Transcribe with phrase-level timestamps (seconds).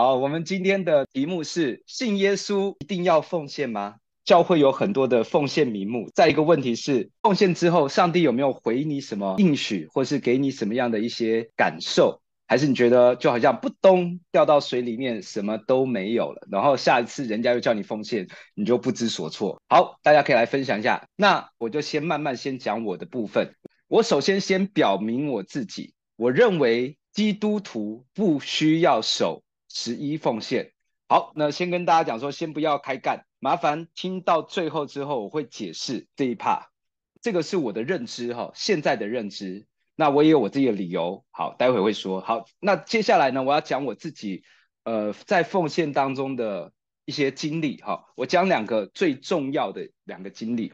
[0.00, 3.96] 好，我们今天的题目是：信耶稣一定要奉献吗？
[4.24, 6.08] 教会有很多的奉献名目。
[6.14, 12.20] 再一个问题是，奉献之后，上帝有没有回你什么应许，或是给你什么样的一些感受？
[12.46, 19.60] 还是你觉得就好像扑通掉到水里面，什么都没有了，然后下一次人家又叫你奉献，你就不知所措。
[19.68, 21.08] 好，大家可以来分享一下。
[21.16, 23.52] 那我就先慢慢先讲我的部分。
[23.88, 29.42] 我首先先表明我自己，我认为基督徒不需要守
[29.80, 30.72] 十一奉献。
[31.08, 36.64] 好，那先跟大家讲说，先不要开干，麻烦听到最后之后，我会解释这一 part。
[37.22, 39.68] 这个是我的认知哈，现在的认知。
[39.94, 41.24] 那我也有我自己的理由。
[41.30, 42.20] 好，待会会说。
[42.20, 44.42] 好，那接下来呢，我要讲我自己
[44.82, 46.72] 呃在奉献当中的
[47.04, 48.04] 一些经历哈。
[48.16, 50.72] 我讲两个最重要的两个经历。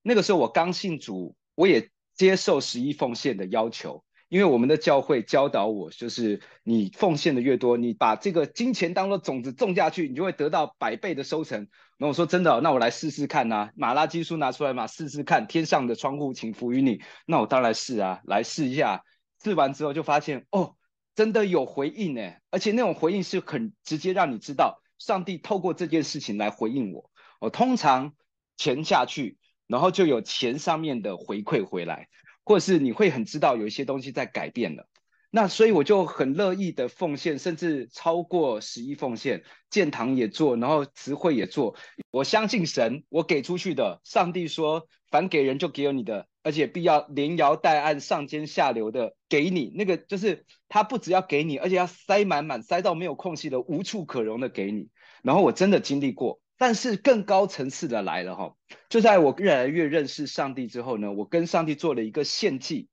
[0.00, 1.90] 那个时候我刚信主，我也。
[2.16, 11.68] 接受十一奉献的要求，因为我们的教会教导我，就是你奉献的越多，你把这个金钱当做种子种下去，你就会得到百倍的收成。
[11.98, 17.00] 那我说真的，那我来试试看呐、马拉基书拿出来嘛，试试看，天上的窗户倾福于你。
[17.26, 19.04] 那我当然试啊，来试一下。
[19.42, 20.74] 试完之后就发现，哦，
[21.14, 27.10] 真的有回应呢，而且那种回应是很直接，让你知道上帝透过这件事情来回应我。
[27.40, 28.14] 我通常
[28.56, 29.38] 钱下去。
[29.66, 32.08] 然后就有钱上面的回馈回来，
[32.44, 34.86] 或者是你会很知道有一些东西在改变了，
[35.30, 41.74] 那所以我就很乐意的奉献，甚至超过十一奉献，建堂也做，然后慈会也做。
[42.10, 49.72] 我相信神，我给出去的，上帝说凡给人就给有你的，而且必要连摇带按、上尖下流的给你。
[49.74, 54.88] 那个就是他不只要给你，而且要塞满满，塞到没有空隙的，无处可容的给你。
[55.22, 56.40] 然后我真的经历过。
[56.56, 58.56] 但是更高层次的来了哈，
[58.88, 62.88] 就在我越来越认识上帝之后呢，我跟上帝做了一个献祭，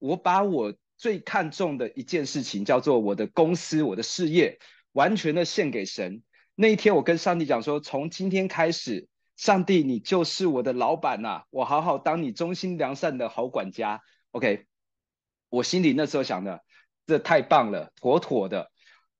[0.00, 4.58] 我把我最看重的一件事情叫做我的公司、我的事业，
[4.92, 6.22] 完全的献给神。
[6.56, 14.02] 那一天我跟上帝讲说，从今天开始，上帝你就是我的老板呐，我好好当你忠心良善的好管家。
[14.32, 14.66] OK，
[15.50, 16.64] 我心里那时候想的，
[17.06, 18.72] 这太棒了，妥妥的，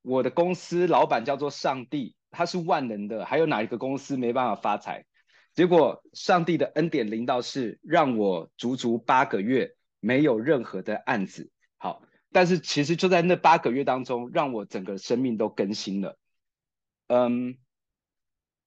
[0.02, 2.16] 我的公司老板叫做上帝。
[2.34, 5.06] 他是万能的，还有哪一个公司没办法发财？
[5.54, 11.50] 结果上帝的恩典临到是让我足足八个月没有任何的案子。
[11.78, 12.02] 好，
[12.32, 16.18] 但是其实就在那八个月当中，让我整个生命都更新了。
[17.06, 17.56] 嗯，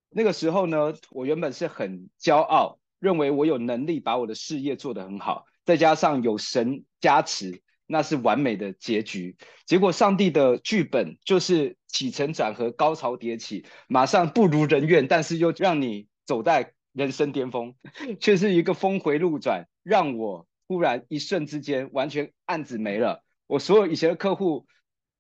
[0.10, 7.62] 那个时候呢，我原本是很骄傲，认为我有能力把我的事业做得很好，再加上有神加持。
[7.88, 9.38] 那是完美的结局。
[9.66, 17.76] 结果上帝的剧本就是起承转合，高潮迭起，马上不如人愿，但是又让你走在人生巅峰，
[18.20, 23.24] 却是一个峰回路转，让我忽然一瞬之间完全案子没了。
[23.48, 24.68] 我所有以前的客户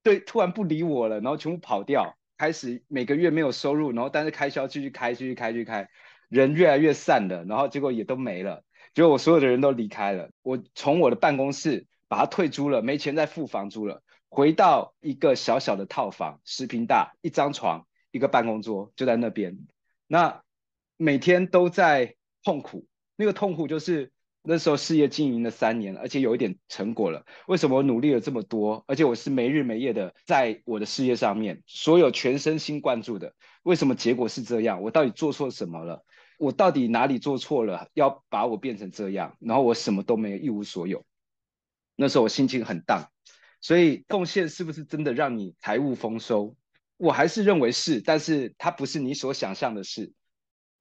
[0.04, 5.90] 对突然不理我了，然后全部跑掉，开始每个月没有收入，然后但是开销继续开，继续开，继续开，
[6.30, 8.64] 人越来越散了，然后结果也都没了，
[8.94, 10.30] 结果我所有的人都离开了。
[10.42, 11.86] 我从我的办公室。
[12.08, 19.58] 把它退租了，没钱再付房租了，回到一个小小的套房，十坪大，一张床，一个办公桌，就在那边。
[20.08, 20.42] 那
[20.96, 27.26] 每天都在痛苦，那个痛苦就是那时候事业经营了三年，而且有一点成果了。
[27.48, 34.82] 为什么我努力了这么多，而且我是没日没夜的在我的事业上面，所有全身心贯注的，为什么结果是这样？
[34.82, 36.06] 我到底做错什么了？
[36.40, 39.36] 我到底哪里做错了，要把我变成这样？
[39.40, 41.04] 然后我什么都没有，一无所有。
[42.00, 43.10] 那时候我心情很荡，
[43.60, 46.56] 所以奉献是不是真的让你财务丰收？
[46.96, 50.14] 我还是认为是，但是它不是你所想象的事。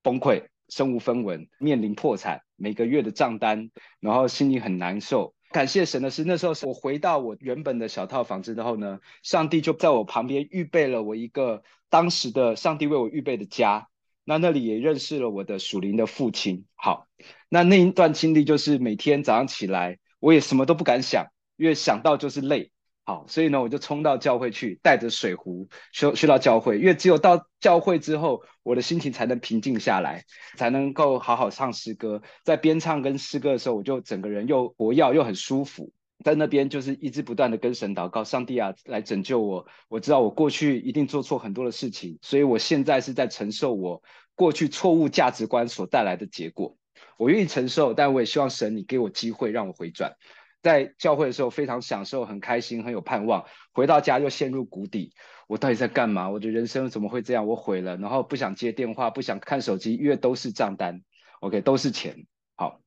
[0.03, 5.35] 崩溃、身无分文、面临破产、每个月的账单，然后心里很难受。
[5.51, 13.89] 感谢神的是，那时候我回到我原本的小套房子之后呢，上帝就在我旁边预备了我一个当时的上帝为我预备的家。
[14.25, 16.67] 那那里也认识了我的属灵的父亲。
[16.75, 17.09] 好，
[17.49, 19.99] 那那一段经历就是每天早上起来。
[20.27, 21.25] 我也什么都不敢想，
[21.57, 22.73] 因为想到就是累。
[23.05, 30.25] 好，所以呢，我就冲到教会去，带着水壶去去到教会，因为只有到教会之后，我的心情才能平静下来，
[30.57, 32.21] 才能够好好唱诗歌。
[32.43, 35.93] 在边唱跟诗歌的时候，我就整个人又活跃又很舒服。
[36.25, 39.65] 在那边就是一直不断的跟神祷告，上帝啊，来拯救我。
[39.89, 44.03] 我知道我过去一定做错很多的事情，所以我现在是在承受我
[44.35, 46.77] 过去错误价值观所带来的结果。
[47.17, 50.17] 我愿意承受，但我也希望神，你给我机会让我回转。
[50.63, 53.45] 在教会的时候非常享受，很开心，很有盼望。
[53.73, 55.13] 回到家又陷入谷底，
[55.47, 56.29] 我到底在干嘛？
[56.29, 57.47] 我的人生怎么会这样？
[57.47, 61.03] 我毁了，然后不想接电话，不想看手机，因为都是账单
[61.41, 62.27] ，OK，都是钱。
[62.57, 62.81] 好，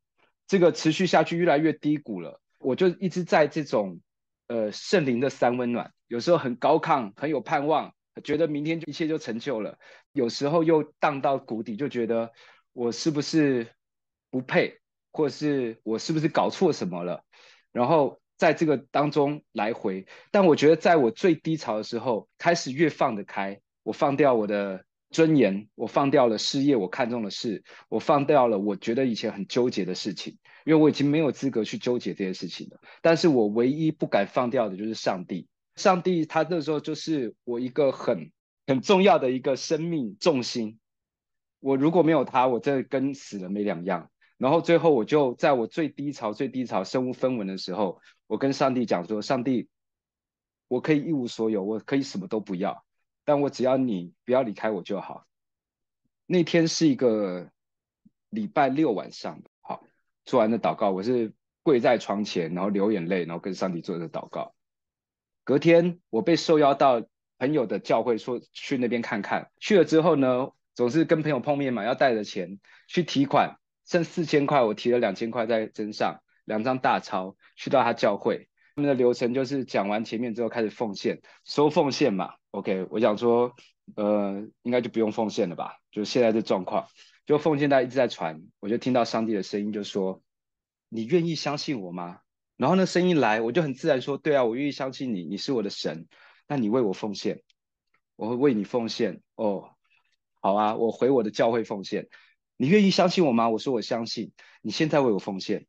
[0.47, 4.01] 这个持续下去越来越低谷了，我就一直在这种
[4.47, 7.93] 呃圣灵的三温暖，有时候很高亢，很有盼望。
[8.21, 9.77] 觉得明天就一切就成就了，
[10.11, 12.29] 有时候又荡到谷底，就觉得
[12.73, 13.65] 我是不是
[14.29, 14.79] 不配，
[15.11, 17.23] 或是我是不是搞错什么了，
[17.71, 20.05] 然后在这个当中来回。
[20.31, 24.85] 但我觉得在我最低潮的时候，开始越放得开，我放掉我的。
[25.11, 32.79] 尊严，我放掉了事业，我看重的事，我放掉了我觉得以前很纠结的事情，因为我已经没有资格去纠结这些事情了。
[33.01, 35.47] 但是我唯一不敢放掉的就是上帝，
[35.77, 38.31] 上帝他那时候就是我一个很
[38.67, 40.77] 很重要的一个生命重心。
[41.59, 44.11] 我如果没有他，我真的跟死了没两样。
[44.39, 49.67] 然后最后我就在我最低潮、最低潮、身无分文的时候，我跟上帝讲说：上帝，
[50.69, 52.85] 我可以一无所有，我可以什么都不要。
[53.25, 55.25] 但我只要你不要离开我就好。
[56.25, 57.51] 那天是一个
[58.29, 59.83] 礼拜六晚上，好，
[60.23, 64.55] 做完的祷告，我是跪在床前，然后流眼泪，然后跟上帝做的祷告。
[65.43, 67.03] 隔天我被受邀到
[67.37, 69.51] 朋友的教会，说去那边看看。
[69.59, 73.58] 去了之后呢，总是跟朋友碰面嘛，要带着钱去提款，
[73.89, 78.47] 剩四千块，我提了两千块在身上，两张大钞，去到他教会。
[78.75, 82.35] 他们的流程就是讲完前面之后开始奉献，收奉献嘛。
[82.51, 83.51] OK，我想说，
[83.95, 85.77] 呃，应该就不用奉献了吧？
[85.91, 86.87] 就现在这状况，
[87.25, 90.21] 就奉献大家一直在传，我就听到上帝的声音，就说
[90.87, 92.19] ：“你愿意相信我吗？”
[92.57, 96.07] 然后那声音来，我就很自然说：“对啊，我愿意相信你，你是我的神。
[96.47, 97.41] 那你为我奉献，
[98.15, 99.71] 我会为你奉献。”哦，
[100.41, 102.07] 好啊，我回我的教会奉献。
[102.61, 103.47] 你愿意相信我吗？
[103.47, 104.33] 我说我相信。
[104.61, 105.65] 你现在为我奉献，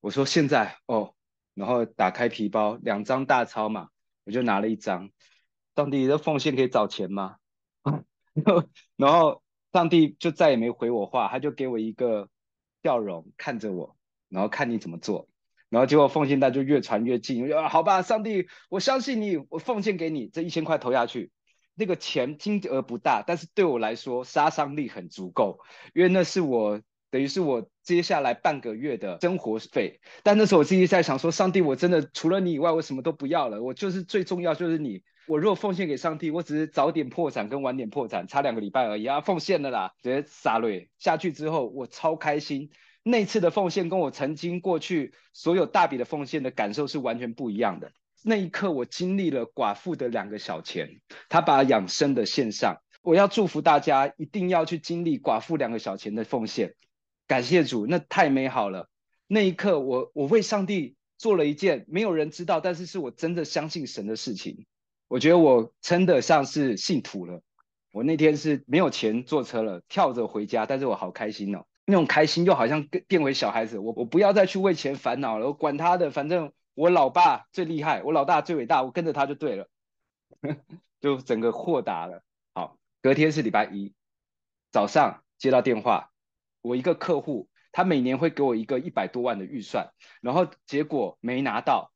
[0.00, 1.14] 我说现在哦，
[1.54, 3.88] 然后打开皮包，两张大钞嘛，
[4.24, 5.08] 我就拿了一张。
[5.74, 7.36] 上帝的奉献可以找钱吗？
[8.96, 9.42] 然后
[9.72, 12.28] 上帝就再也没回我话，他就给我一个
[12.82, 13.96] 笑容，看着我，
[14.28, 15.30] 然后看你怎么做。
[15.70, 21.30] 然后结果奉献单就越传越近，我说好吧，上帝，我相信你，我奉献给你这一千块投下去。
[21.76, 25.60] 那个钱金额不大，但是对我来说杀伤力很足够，
[25.94, 26.80] 因为那是我
[27.10, 30.00] 等于是我接下来半个月的生活费。
[30.22, 35.04] 但那时候我自己在想说，上帝，我真的除了你以外，我什么都不要了，我就是最重要就是你。
[35.28, 39.20] 我如果奉献给上帝，我只是早点破产跟晚点破产，差两个礼拜而已啊！
[39.20, 40.68] 奉献了啦，直接撒了
[40.98, 42.70] 下去之后，我超开心。
[43.02, 47.90] 那次的奉献跟我曾经过去所有大笔的奉献的感受是完全不一样的。
[48.28, 52.82] 那一刻，我经历了寡妇的两个小钱，他把养生的献上。
[53.00, 56.74] 我要祝福大家，一定要去经历寡妇两个小钱的奉献。
[57.28, 58.88] 感谢主，那太美好了。
[59.28, 64.66] 那一刻我，我为上帝做了一件没有人知道，但是是我真的相信神的事情。
[65.06, 67.42] 我觉得我称得上是信徒了。
[67.92, 73.78] 我那天是没有钱坐车了，跳着回家，但是我好开心哦，那种开心又好像变回小孩子。
[73.78, 79.68] 我我不要再去为钱烦恼了，我管他的，反正我老爸最厉害，我老大最伟大，我跟着他就对了，
[81.00, 82.22] 就整个豁达了。
[82.54, 83.92] 好，隔天是礼拜一
[84.70, 86.12] 早上接到电话，
[86.60, 91.90] 我一个客户，他每年会给我一个一百多万的预算，然后结果没拿到。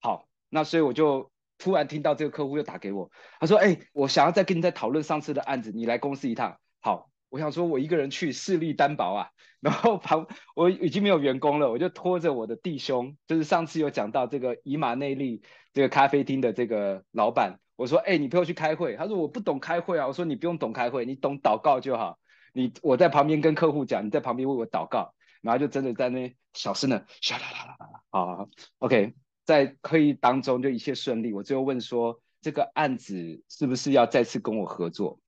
[0.00, 1.30] 好，那所以我就。
[1.56, 3.08] 突然听到这个客户又打给我，
[3.38, 9.28] 他说：“哎、我想要再跟你再讨论上次的案子，你来公司一趟。”好，我想说我一个人去势力单薄啊，
[9.58, 15.42] 然后旁我已经没有员工了，我就拖着我的弟兄，就是上次有讲到这个以马内利
[15.72, 22.20] 这个咖啡厅的这个老板，我说：“哎、你陪我去开会。”他说：“我不懂开会啊。”我说：“你不用懂开会，你懂祷告就好。
[22.52, 29.14] 你我在旁边跟客户讲，你在旁边为我祷告。”然后就真的在那小声的，唰啦啦啦啦，好，OK。
[29.44, 35.18] 在会议当中就一切顺利，我最后问说，这个案子是不是要再次跟我合作？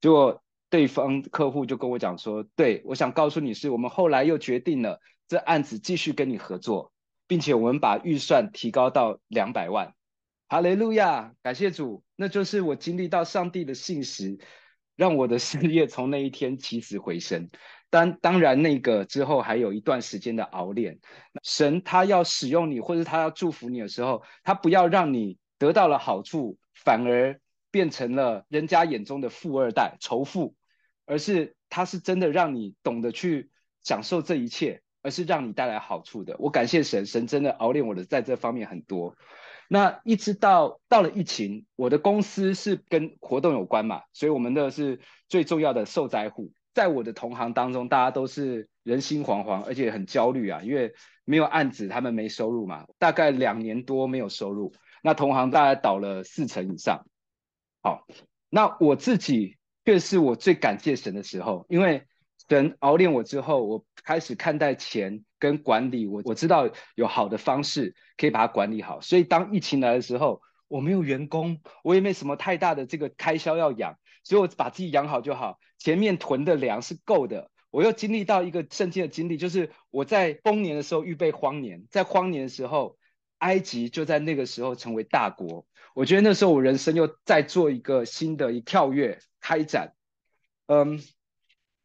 [0.00, 6.92] 结果对方客户就跟我讲说，对，我想告诉你是我们后来又决定了这案子继续跟你合作，
[7.26, 9.94] 并且我们把预算提高到两百万。
[10.48, 14.38] 哈雷路亚，感谢主，那就是我经历到上帝的信实，
[14.94, 17.48] 让我的事业从那一天起死回生。
[17.90, 20.98] 当当然，那个之后还有一段时间的熬练。
[21.42, 27.40] 神他要使用你，或者他要祝福你的时候，他不要让你得到了好处，反而
[27.76, 30.54] 变成了人家眼中的富二代、仇富，
[31.04, 33.50] 而是他是真的让你懂得去
[33.82, 36.36] 享受这一切，而是让你带来好处的。
[36.38, 39.14] 我感谢神，神真的熬练我的在这方面很多。
[39.68, 46.54] 那一直到到了疫情，我的公司是跟活动有关嘛，所以我们的是最重要的受灾户。
[46.72, 50.94] 在我的同行当中，大家都是人心惶惶，而且很焦虑啊，因为
[51.26, 54.72] 没有案子，他们没收入嘛，大概两年多没有收入。
[55.02, 57.04] 那同行大概倒了四成以上。
[57.86, 58.04] 好，
[58.50, 62.02] 那我自己却是我最感谢神的时候，因为
[62.48, 69.00] 神熬练我之后，我开始看待钱跟管理，我我知道有好的方式可以把它管理好。
[69.00, 75.60] 所以当疫情来的时候，我没有员工，我也没什么太大的这个开销要养，所以我把自己养好就好。
[75.78, 77.52] 前面囤的粮是够的。
[77.70, 82.98] 我又经历到一个圣经的经历，就是我在丰年的时候预备荒年，在荒年的时候，
[83.38, 85.64] 埃及就在那个时候成为大国。
[85.96, 89.94] 我觉得那时候我人生又在做一个新的一跳跃开展。
[90.66, 91.00] 嗯，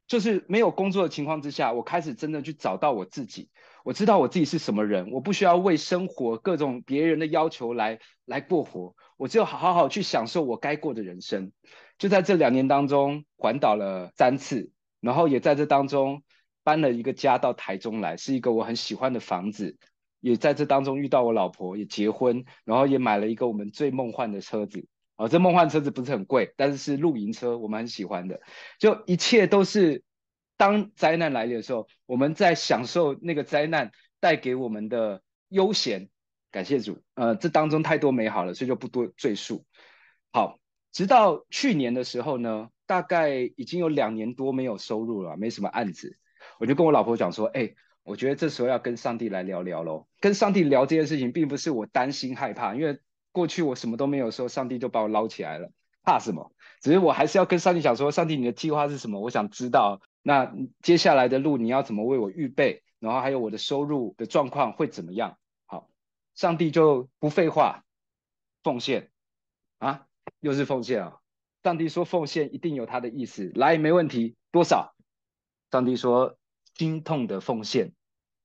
[0.06, 3.50] 就是没有工作的情况之下，我开始真的去找到我自己。
[3.86, 11.53] 我知道我自己是什么人，我不需要为生活各种别人的要求来来过活，我只有好好好去享受我该过的人生。
[11.98, 16.22] 就在这两年当中，环岛了三次，然后也在这当中
[16.65, 19.77] 搬了一个家到台中来，是一个我很喜欢的房子。
[20.22, 24.88] 也在这当中遇到我老婆，也结婚，然后也买了一个我们最梦幻的车子。
[25.18, 28.40] 哦，这梦幻车子不是很贵，但是是露营车，我们很喜欢的。
[28.80, 30.04] 就一切都是。
[30.58, 36.08] 当灾难来临的时候，我们在享受那个灾难带给我们的悠闲，
[36.51, 37.01] 感谢主。
[37.16, 39.66] 呃，这当中太多美好了，所以就不多赘述。
[40.32, 40.60] 好，
[40.92, 46.16] 直到去年的时候呢，大概已经有两年多没有收入了，没什么案子，
[46.60, 50.08] 我就跟我老婆讲说，哎，我觉得这时候要跟上帝来聊聊喽。
[50.20, 53.00] 跟上帝聊这件事情，并不是我担心害怕，因为
[53.31, 55.72] 过去我什么都没有说，上帝就把我捞起来了，
[56.03, 56.51] 怕什么？
[56.81, 59.20] 只是我还是要跟上帝讲说，上帝你的计划是什么？
[59.20, 60.01] 我想知道。
[60.24, 62.84] 那接下来的路你要怎么为我预备？
[63.00, 65.38] 然后还有我的收入的状况会怎么样？
[65.65, 65.89] 好，
[66.36, 67.84] 上帝就不废话，
[68.62, 69.10] 奉献
[69.79, 70.05] 啊，
[70.39, 71.17] 又是奉献啊！
[71.63, 74.93] 上帝说奉献一定有他的意思，来，没问题，多少？
[75.72, 76.38] 上帝说
[76.75, 77.94] 心痛的奉献，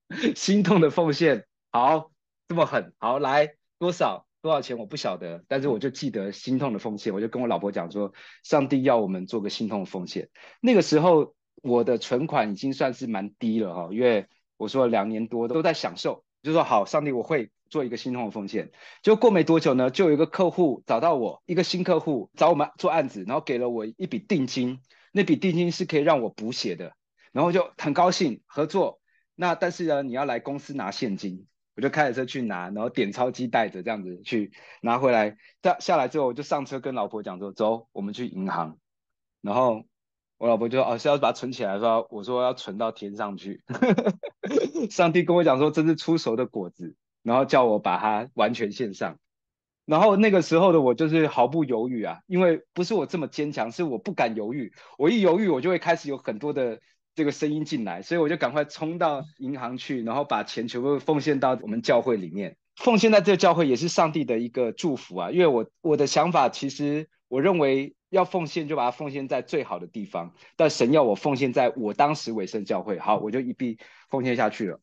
[0.37, 2.11] 心痛的奉献，好，
[2.49, 4.27] 这么狠，好，来，多少？
[4.43, 10.29] 多少钱我不晓得，但是我就记得心痛的奉献，我就跟我老婆讲说，上帝要我们做个心痛的奉献。
[10.61, 11.35] 那个时候。
[11.63, 18.71] 我的存款已经算是蛮低了哈，因为我说两年多都在享受，就说好，上帝我会做一个心痛的奉献。
[19.03, 24.81] 就过没多久呢，就有一个客户找到我，一个新客户找我们做案子，然后给了我一笔定金，
[25.13, 26.93] 那笔定金是可以让我补血的，
[27.37, 28.99] 然后就很高兴合作。
[29.35, 34.51] 那但是呢，你要来公司拿现金，我就开着车去拿，然后点钞机带着这样子去
[34.81, 35.37] 拿回来。
[35.63, 38.79] 下下来之后，我就上车跟老婆讲说，走，我们去银行，
[39.43, 39.85] 然后。
[40.39, 43.63] 我老婆就说：“哦，是要把它存起来，说我说要存到天上去。
[44.93, 49.19] ”上帝跟我讲说：“这是出熟的果子。”然后叫我把它完全献上。
[49.87, 54.71] 然后那个时候的我就是毫不犹豫啊，因为不是我这么坚强，是我不敢犹豫。
[54.99, 56.81] 我一犹豫，我就会开始有很多的
[57.17, 62.57] 这个声音进来，所以我就赶快冲到银行去，然后把钱全部奉献到我们教会里面。
[62.77, 67.97] 奉献在这个教会也是上帝的一个祝福啊，因为我我的想法其实我认为。
[68.09, 74.81] 要奉献就把它奉献在最好的地方，但神要我奉献在我当时委身教会，好，我就一笔奉献下去了。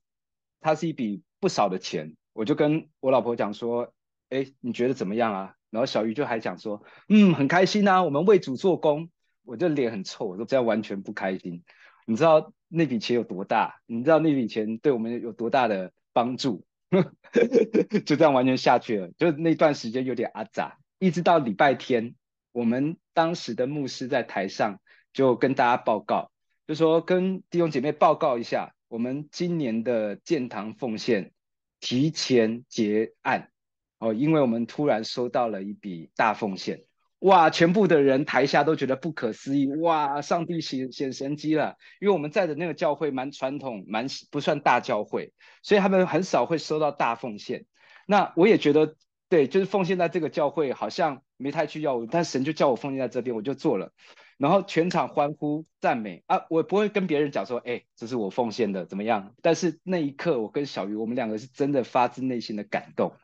[0.59, 3.93] 它是一笔不少的钱，我就跟我老婆讲说
[4.29, 9.09] ：“哎，你觉得怎么样啊？”然后小鱼就还讲说：“嗯，很开心啊，我们为主做工。”
[9.45, 11.63] 我这脸很臭，我说这样完全不开心。
[12.05, 13.81] 你知道那笔钱有多大？
[13.85, 16.65] 你知道那笔钱对我们有多大的帮助？
[18.05, 22.15] 就这样完全下去了，就那段时间有点阿杂，一直到礼拜天。
[22.51, 24.79] 我们当时的牧师在台上
[25.11, 26.31] 就跟大家报告，
[26.67, 31.31] 就说跟弟兄姐妹报告一下，我们今年的建堂奉献
[31.79, 33.49] 提前结案
[33.97, 36.83] 哦，因为我们突然收到了一笔大奉献，
[37.23, 37.49] 哇！
[37.49, 40.21] 全部的人台下都觉得不可思议，哇！
[40.21, 47.65] 上帝显显神迹了，因为我们在的那个教会蛮传统，蛮不算大教会，所以他们很少会收到大奉献。
[48.07, 48.95] 那我也觉得。
[49.29, 53.91] 对，就是奉献在这个教会，好像没太去要，但神就叫我奉献在这边，我就做了。
[54.37, 59.33] 然后全场欢呼赞美啊，我不会跟别人讲说，哎，这是我奉献的，怎么样？
[59.41, 63.15] 但是那一刻，我跟小鱼，我们两个是真的发自内心的感动。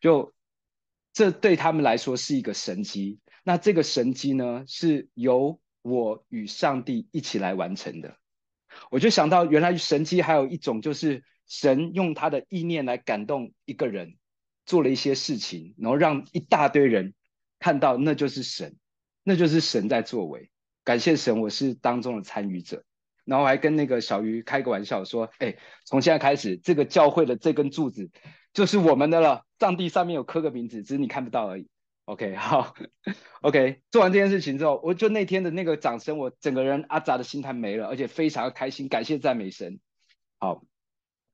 [0.00, 0.32] 就
[1.12, 8.18] 这对他们来说是一个神迹，那这个神迹呢，是由我与上帝一起来完成的。
[8.90, 14.18] 我就想到，原来神迹还有一种，就是神用他的意念来感动一个人。
[14.66, 17.14] 做了一些事情，然后让一大堆人
[17.58, 18.76] 看到，那就是神，
[19.22, 20.50] 那就是神在作为。
[20.84, 22.84] 感谢神，我是当中的参与者。
[23.24, 28.10] 然后还跟那个小鱼开个玩笑说：“哎，从现在开始，这个教会的这根柱子
[28.52, 29.46] 就是我们的了。
[29.58, 31.66] 上帝上面有刻个名字，只是你看不到而已。
[32.08, 32.74] ”OK， 好
[33.42, 33.82] ，OK。
[33.90, 39.78] 做完这件事情之后，我就那天的那个掌声，我整个人阿扎的心态没了，而且非常开心，感谢赞美神。
[40.38, 40.64] 好，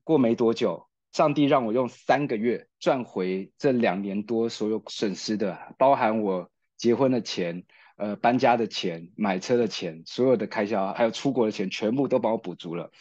[0.03, 0.89] 过没多久。
[1.13, 7.63] 上帝让我用三个月赚回这两年多所有损失的，包含我结婚的钱、
[7.95, 12.91] 呃搬家的钱、买车的钱，所有的开销，还有出国的钱，全部都帮我补足了，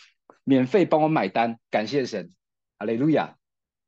[0.44, 2.32] 免费帮我买单，感谢神，
[2.78, 3.36] 哈利路亚。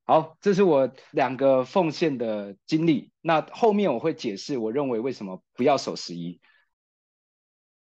[0.09, 3.11] 好，这是我两个奉献的经历。
[3.23, 6.41] 那后面我会解释，我认为为什么不要守十一。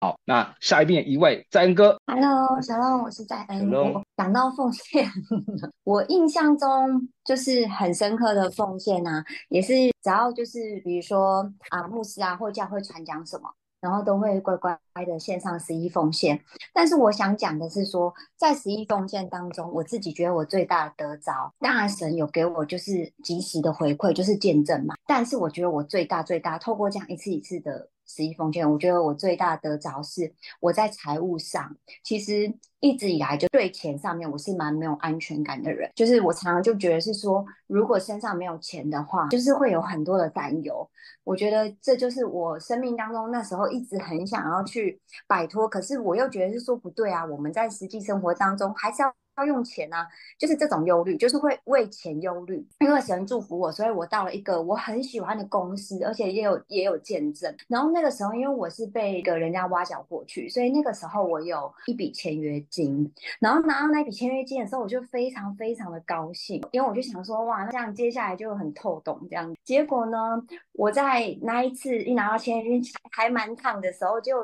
[0.01, 3.59] 好，那下一边一位在恩哥，Hello，小浪，我是在恩。
[3.69, 4.05] Hello。
[4.17, 5.11] 讲到奉献，
[5.83, 13.53] 我印象中就是很深刻的奉献啊，也是只要就是比如说啊，牧师啊或教会传讲什么。
[13.85, 16.41] 然后都会乖乖的献上十一奉献，
[16.73, 24.95] 但是我想讲的是说，在十一奉献当中，我自己觉得我最大的得着，当然神有给我就是及时的回馈，就是见证嘛。
[25.07, 27.91] 但是我觉得我最大最大，透过这样一次一次的。
[28.07, 40.89] 十一奉献，我觉得我最大的得着是我在财务上，其实一直以来就对钱上面我是蛮没有安全感的人，就是我常常就觉得是说，如果身上没有钱的话，就是会有很多的担忧。
[41.25, 49.15] 我觉得这就是我生命当中那时候一直很想要去摆脱，可是我又觉得是说不对啊，我们在实际生活当中还是要。
[49.37, 50.07] 要用钱啊，
[50.39, 52.65] 就是这种忧虑，就是会为钱忧虑。
[52.81, 57.55] 因为神祝福我，所以我到了一个我很喜欢的公司，而且也有也有见证。
[57.69, 63.11] 然后那个时候，因为我是被一个人家挖角过去，所以那个时候我有一笔签约金。
[63.41, 69.55] 然后拿到那笔签约金的时候，我就非常非常的高兴，因为我就想说，哇，那这样接下来就很透懂这样。
[69.65, 70.41] 结果呢，
[70.73, 74.35] 我在那一次一拿到签约金还蛮烫的时候就。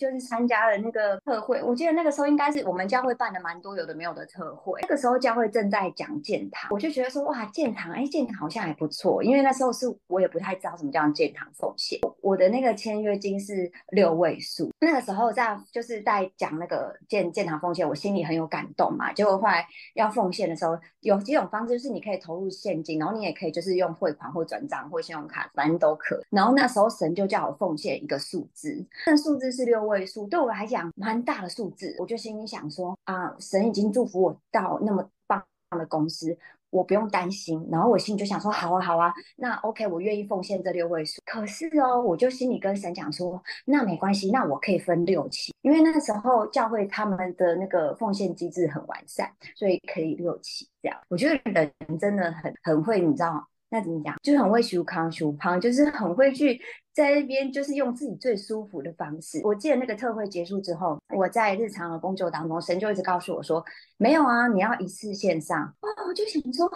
[0.00, 4.80] 就是参加了那个特会，我记得那个时候应该是我们教会办的蛮多有的没有的特会。
[4.80, 9.22] 那个时候教会正在讲建堂，我就觉得说哇，建堂，哎，建堂好像还不错。
[9.22, 12.00] 因为那时候是我也不太知道什么叫建堂奉献。
[12.22, 14.70] 我的那个签约金是六位数。
[14.80, 19.12] 那个时候在就是在讲那个建建堂奉献，我心里很有感动嘛。
[19.12, 26.18] 结果后来要奉献的时候，有几种方式，就是你可以投入现金，然后你也可以就是用汇款或转账或信用卡，反正都可。
[26.30, 29.89] 然后那时候神就叫我奉献一个数字，那数字是六。
[29.90, 35.44] 位数对我来讲蛮大的数字，我就心里想说啊，神已经祝福我到那么棒
[35.78, 36.36] 的公司，
[36.70, 37.68] 我不用担心。
[37.70, 41.20] 然后我心里就想说，好啊，好啊，那 OK，我愿意奉献这六位数。
[41.26, 50.98] 可是哦，我就心里跟神讲说，那没关系，那我可以分六期，因为那时候教会他们的那个奉献机制很完善，所以可以六期这样。
[51.08, 53.44] 我觉得人真的很很会，你知道吗？
[53.70, 54.14] 那怎么讲？
[54.22, 56.60] 就是很会修康修胖，就是很会去。
[56.92, 59.40] 在那边就是用自己最舒服的方式。
[59.44, 63.64] 我记得那个特会结束之后，我在日常的工作当中，神就一直告诉我说
[63.96, 66.68] ：“没有啊，你要一次线上。”哦，我就想说，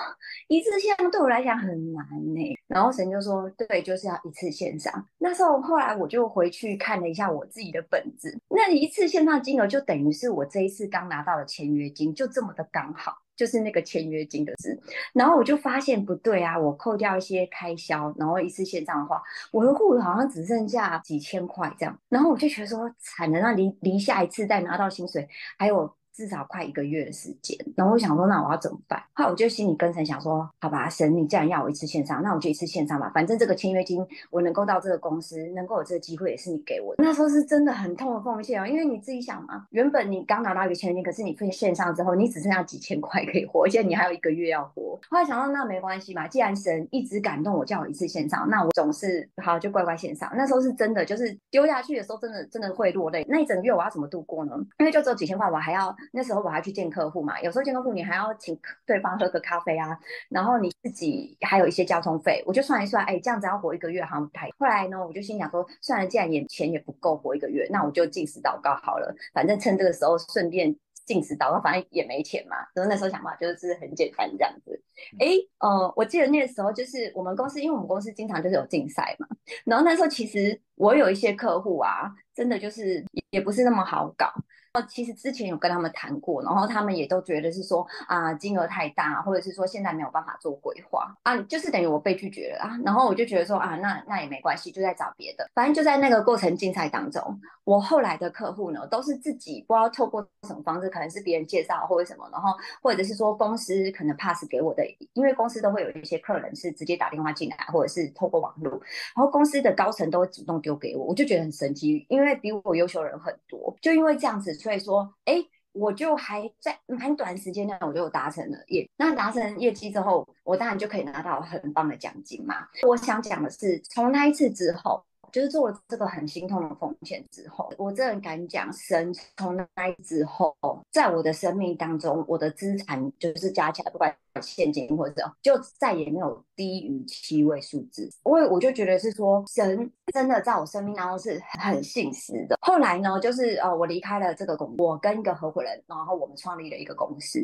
[0.47, 2.57] 一次线上对我来讲很难呢。
[2.69, 13.24] 然后神就说：“对，就是要一次线上。”那时候后来我就回去看了一下我自己的本子，那一次线上金额就等于是我这一次刚拿到的签约金，就这么的刚好。
[13.37, 14.79] 就是那个签约金的事，
[15.13, 25.95] 然后我就发现不对啊，我扣掉一些开销，然后一次线上的话，我的户好像只剩下几千块这样，然后我就觉得说惨了，那离离下一次再拿到薪水还有。
[26.15, 29.03] 至少快一个月的时间，然后我想说，那我要怎么办？
[29.15, 33.11] 后来我就心里跟神想说，好吧，神，你既然要我一次线上，那我就一次线上吧。
[33.13, 37.03] 反正这个签约金，我能够到这个公司，能够有这个机会，也是你给我的。
[37.03, 44.99] 那时候是真的很痛的奉献哦，因为你自己想嘛，原本你刚拿到一个签约金，可是你分线上之后，你只剩下几千块可以活，而且你还有一个月要活。
[45.11, 50.31] 后来想到，那没关系嘛，既然神一直感动我，叫我一次线上，那我总是好就乖乖线上。
[50.37, 53.27] 那时候是真的，就是丢下去的时候，真的真的会落泪。
[53.29, 54.55] 那一整个月我要怎么度过呢？
[54.79, 56.85] 因为就只有几千块，我还要那时候我还去见。
[56.95, 64.49] 客户嘛，有时候见客户你还要请对方喝个咖啡啊，然后你自己还有一些交通费，我就算一算，哎，这样子要活一个月好像不太。
[64.59, 72.59] 后来呢，我就心想说，算了，既然眼钱也不够活一个月，那我就进食祷告好了，反正趁这个时候顺便禁食祷告，反正也没钱嘛。
[72.75, 74.81] 然后那时候想法就是很简单这样子。
[75.19, 75.27] 哎，
[75.59, 79.27] 呃，我记得那个时候就是我们公司，因为我们公司经常就是有竞赛嘛，
[79.65, 84.33] 然后那时候其实我有一些客户啊，真的就是也不是那么好搞。
[84.75, 92.77] 哦其实之前有跟他们谈过，然后他们也都觉得是说啊，金额太大，或者是说现在没有办法做规划啊，就是等于我被拒绝了啊。
[92.85, 95.49] 然后我就觉得说啊，那那也没关系，就在找别的。
[95.55, 102.51] 反正就在那个过程竞赛当中，我后来的客户呢，都是自己不知道透过什么方式，可能是别人介绍或者什么，然后
[102.83, 108.73] 或者是说公司可能 pass 给我的，因为公司都会有一些客人是直接打电话进来，或者是透过网络，
[109.15, 114.53] 然后公司的高层都会主动丢给我，我就觉得很神奇，因为比我优秀的人很多，就因为这样子。
[114.65, 115.35] 所以说，哎，
[115.73, 118.89] 我就还在蛮短时间内，我就达成了业。
[118.97, 122.67] 那达成业绩之后，我当然就可以拿到很棒的奖金嘛。
[122.89, 129.67] 我想讲的是，从那一次之后，就是做了这个很心痛的风险之后，我真的敢讲，神从那
[130.03, 130.57] 之后，
[130.91, 138.09] 在我的生命当中，我的资产就是加起来，不管现金或者就再也没有低于七位数字。
[138.23, 142.57] 我我就觉得是说，神真的在我生命当中是很信实的。
[142.61, 147.41] 后来呢，就是呃，我离开了这个公，我跟一个合伙人，然后我们创立了一个公司。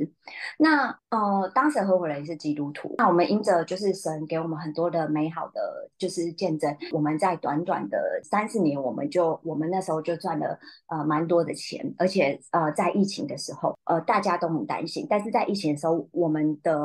[0.59, 16.80] 那呃，当时合伙人是基督徒，那我们因着就是神给我们很多的美好的就是见证，我们在短短的三四年，我们就我们那时候就赚了呃蛮多的钱，而且呃在疫情的时候，呃大家都很担心，但是在疫情的时候，我们的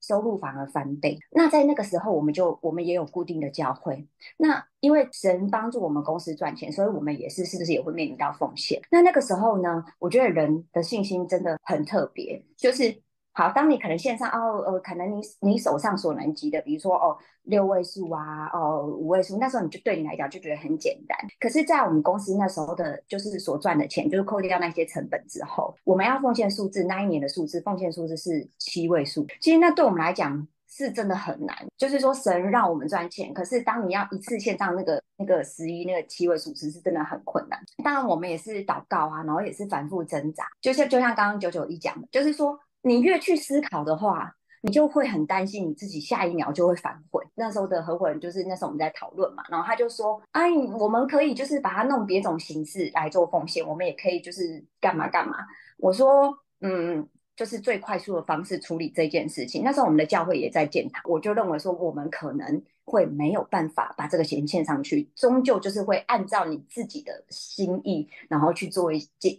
[0.00, 1.18] 收入反而翻倍。
[1.30, 4.06] 那在那个时候，我们就我们也有固定的教会。
[4.36, 8.80] 那因为神帮助我们公司赚钱，所以我们也是是不是也会面临到风险？
[8.90, 13.02] 那那个时候呢，我觉得人的信心真的很特别，就是。
[13.40, 21.16] 好，当你可能线上哦，呃，可能你你手上所能及的，比如说哦六位数啊，哦五位数，那时候你就对你来讲就觉得很简单。
[21.40, 29.26] 可是，在我们公司那时候的，就是所赚的钱，就是扣掉那些成本之后，我们要奉献数字，那一年的数字奉献数字是七位数。
[29.40, 31.56] 其实那对我们来讲是真的很难。
[31.78, 37.58] 就是说神让我们赚钱，可是当你要一次线上那个那个十一那个七位数字是真的很困难。
[37.82, 40.44] 当然我们也是祷告啊，然后也是反复挣扎。
[40.60, 42.60] 就像就像刚刚九九一讲的，就是说。
[42.82, 47.24] 你越去思考的话，你就会很担心你自己下一秒就会反悔。
[47.34, 55.36] 那时候的合伙人就是那时候我们在讨论嘛，然后他就说：“哎，我们可以就是把它弄别种形式来做奉献，我们也可以就是干嘛干嘛。”
[55.78, 59.62] 我说：“嗯。”就是最快速的方式处理这件事情。
[59.64, 68.98] 那时候我们的教会也在建堂，我就认为说我们可能会没有办法把这个钱献上去，终究就是会按照你自己的心意，然后去做一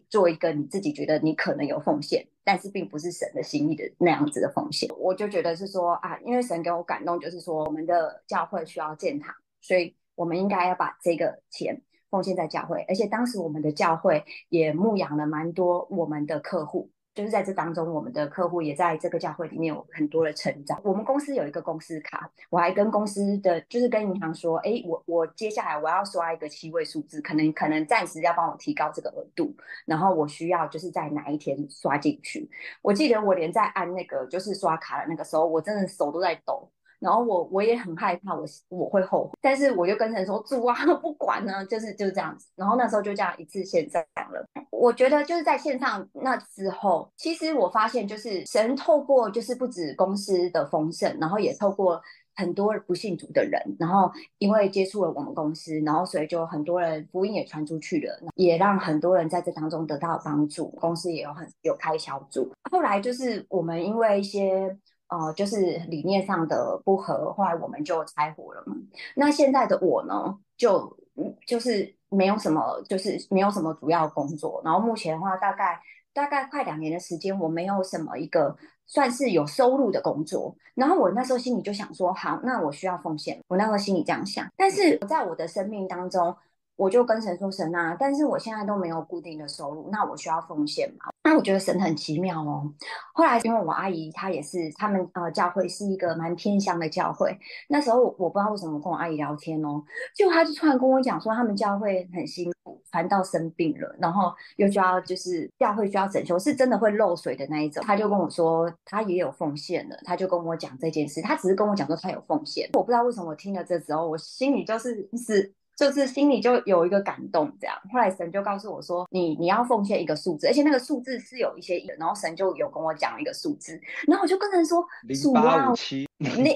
[0.10, 4.90] 做一个你自己觉得你可能有奉献，但是并不是神的心意的那样子的奉献。
[4.98, 16.90] 我就觉得是说啊，因为神给我感动，就是说我们的教会需要建堂，所以我们应该要把这个钱奉献在教会，而且当时我们的教会也牧养了蛮多我们的客户。
[17.14, 20.80] 就是在这当中，我们的客户也在这个教会里面有很多的成长。
[20.84, 29.54] 我们公司有一个公司卡，我还跟公司的就是跟银行说，哎，我我接下来我要刷一个七位数字，可能可能暂时要帮我提高这个额度，
[29.86, 32.50] 然后我需要就是在哪一天刷进去。
[32.82, 36.70] 我记得我连在按那个就是刷卡的那个时候，我真的手都在抖。
[37.02, 42.48] 然后我我也很害怕我，我会后悔，但是我就跟神说主啊， 不管呢，就是就是这样子。
[42.56, 44.46] 然后那时候就这样一次线上了。
[44.70, 52.00] 我觉得就是在线上那之后，其实我发现就是神透过就是不止公司的丰盛，然后也透过
[52.36, 62.52] 很多不信主的人，然后因为接触了我们公司，然后所以就很多人福音也传出去了，也让很多人在这当中得到帮助，公司也有很有开小组。
[62.72, 64.78] 后来就是我们因为一些。
[65.12, 68.76] 呃，就是理念上的不合，后来我们就拆伙了嘛。
[69.16, 70.98] 那现在的我呢，就
[71.46, 74.62] 就是没有什么，就是没有什么主要工作。
[74.64, 75.80] 然后目前的话，大概
[76.14, 78.56] 大概快两年的时间，我没有什么一个
[78.88, 80.56] 算是有收入的工作。
[80.76, 83.40] 然后我那时候心里就想说，好，那我需要奉献。
[83.50, 86.36] 我那时候心里这样想，但是在我的生命当中。
[86.78, 91.11] 我就跟神说，神啊，但是我现在都没有固定的收入，那我需要奉献吗？
[91.24, 92.74] 那我觉得神很奇妙哦。
[93.14, 97.38] 后来因为我阿姨她也是，他们呃教会是一个蛮偏乡的教会，
[97.70, 99.84] 那时候我不知道为什么跟我阿姨聊天哦，
[100.16, 107.84] 就她就突然跟我讲说，他们教会很辛苦，传道生病了，然后又需要就是教会需要整修，是真的会漏水的那一种。
[107.86, 115.54] 她就跟我说她也有奉献了，她就跟我讲这件事，她只是跟我讲说她有奉献，我不知道为什么我听了这之后，我心里就是是。
[115.82, 117.76] 就是心里就有一个感动，这样。
[117.92, 126.56] 后来神就告诉我说：“你你要奉献一个数字，而且那个数字是有一些意义。”然后神就有跟我讲一个数字，然后我就跟神说：“零八五七。” 你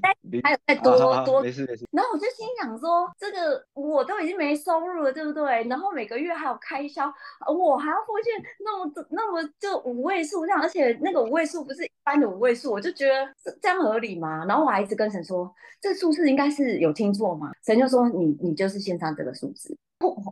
[0.00, 1.86] 再还有再多多，没事没事。
[1.92, 5.64] 然后我就心想说，这个我都已经没收入了，对不对？
[5.68, 7.12] 然后每个月还有开销，
[7.46, 8.32] 我还要奉献
[8.64, 13.28] 那么那么就五位数这样，而且那个五位数不是一般的五位数，我就觉得
[13.60, 14.46] 这样合理吗？
[14.46, 17.50] 然后我还一直跟神说，这个数字应该是有听错吗？
[17.66, 19.76] 神就说你你就是线上这个数字。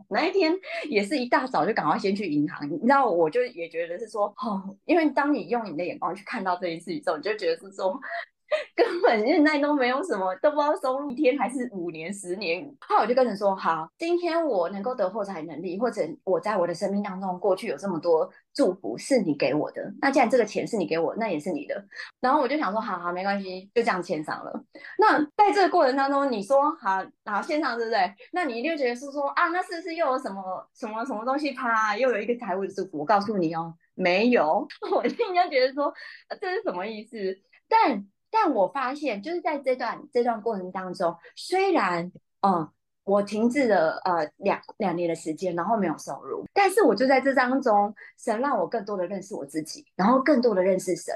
[0.09, 0.53] 那一天
[0.89, 7.97] 也是一大早就赶快先去银行，你知道，我就也觉得是说，哦，因为当你用你的眼光去看到这件事情之后，你就觉得是说。
[8.75, 12.63] 根本现在都没有什么，都不知道收入一天还是五年、十年。
[12.81, 19.93] 后我就跟人说：好，今天我能够得破财能力，或者我在我的生命当中过去有这么多祝福是你给我的。
[20.01, 21.83] 那既然这个钱是你给我，那也是你的。
[22.19, 24.63] 然后我就想说：好好，没关系，就这样签上了。
[24.97, 28.13] 那在这个过程当中，你说好，好线上对不对？
[28.33, 30.41] 那你一定觉得是说啊，那是不是又有什么
[30.75, 32.99] 什么什么东西啪，又有一个财务的祝福？
[32.99, 34.67] 我告诉你哦，没有。
[34.91, 35.93] 我心里就觉得说，
[36.39, 37.17] 这是什么意思？
[37.69, 42.67] 但但我发现，就是在这段这段过程当中，虽然嗯，
[43.03, 51.13] 我停滞了呃两两年的时间，然后没有收入，但是我就在这当中，神让我更多的认识我自己，然后更多的认识神，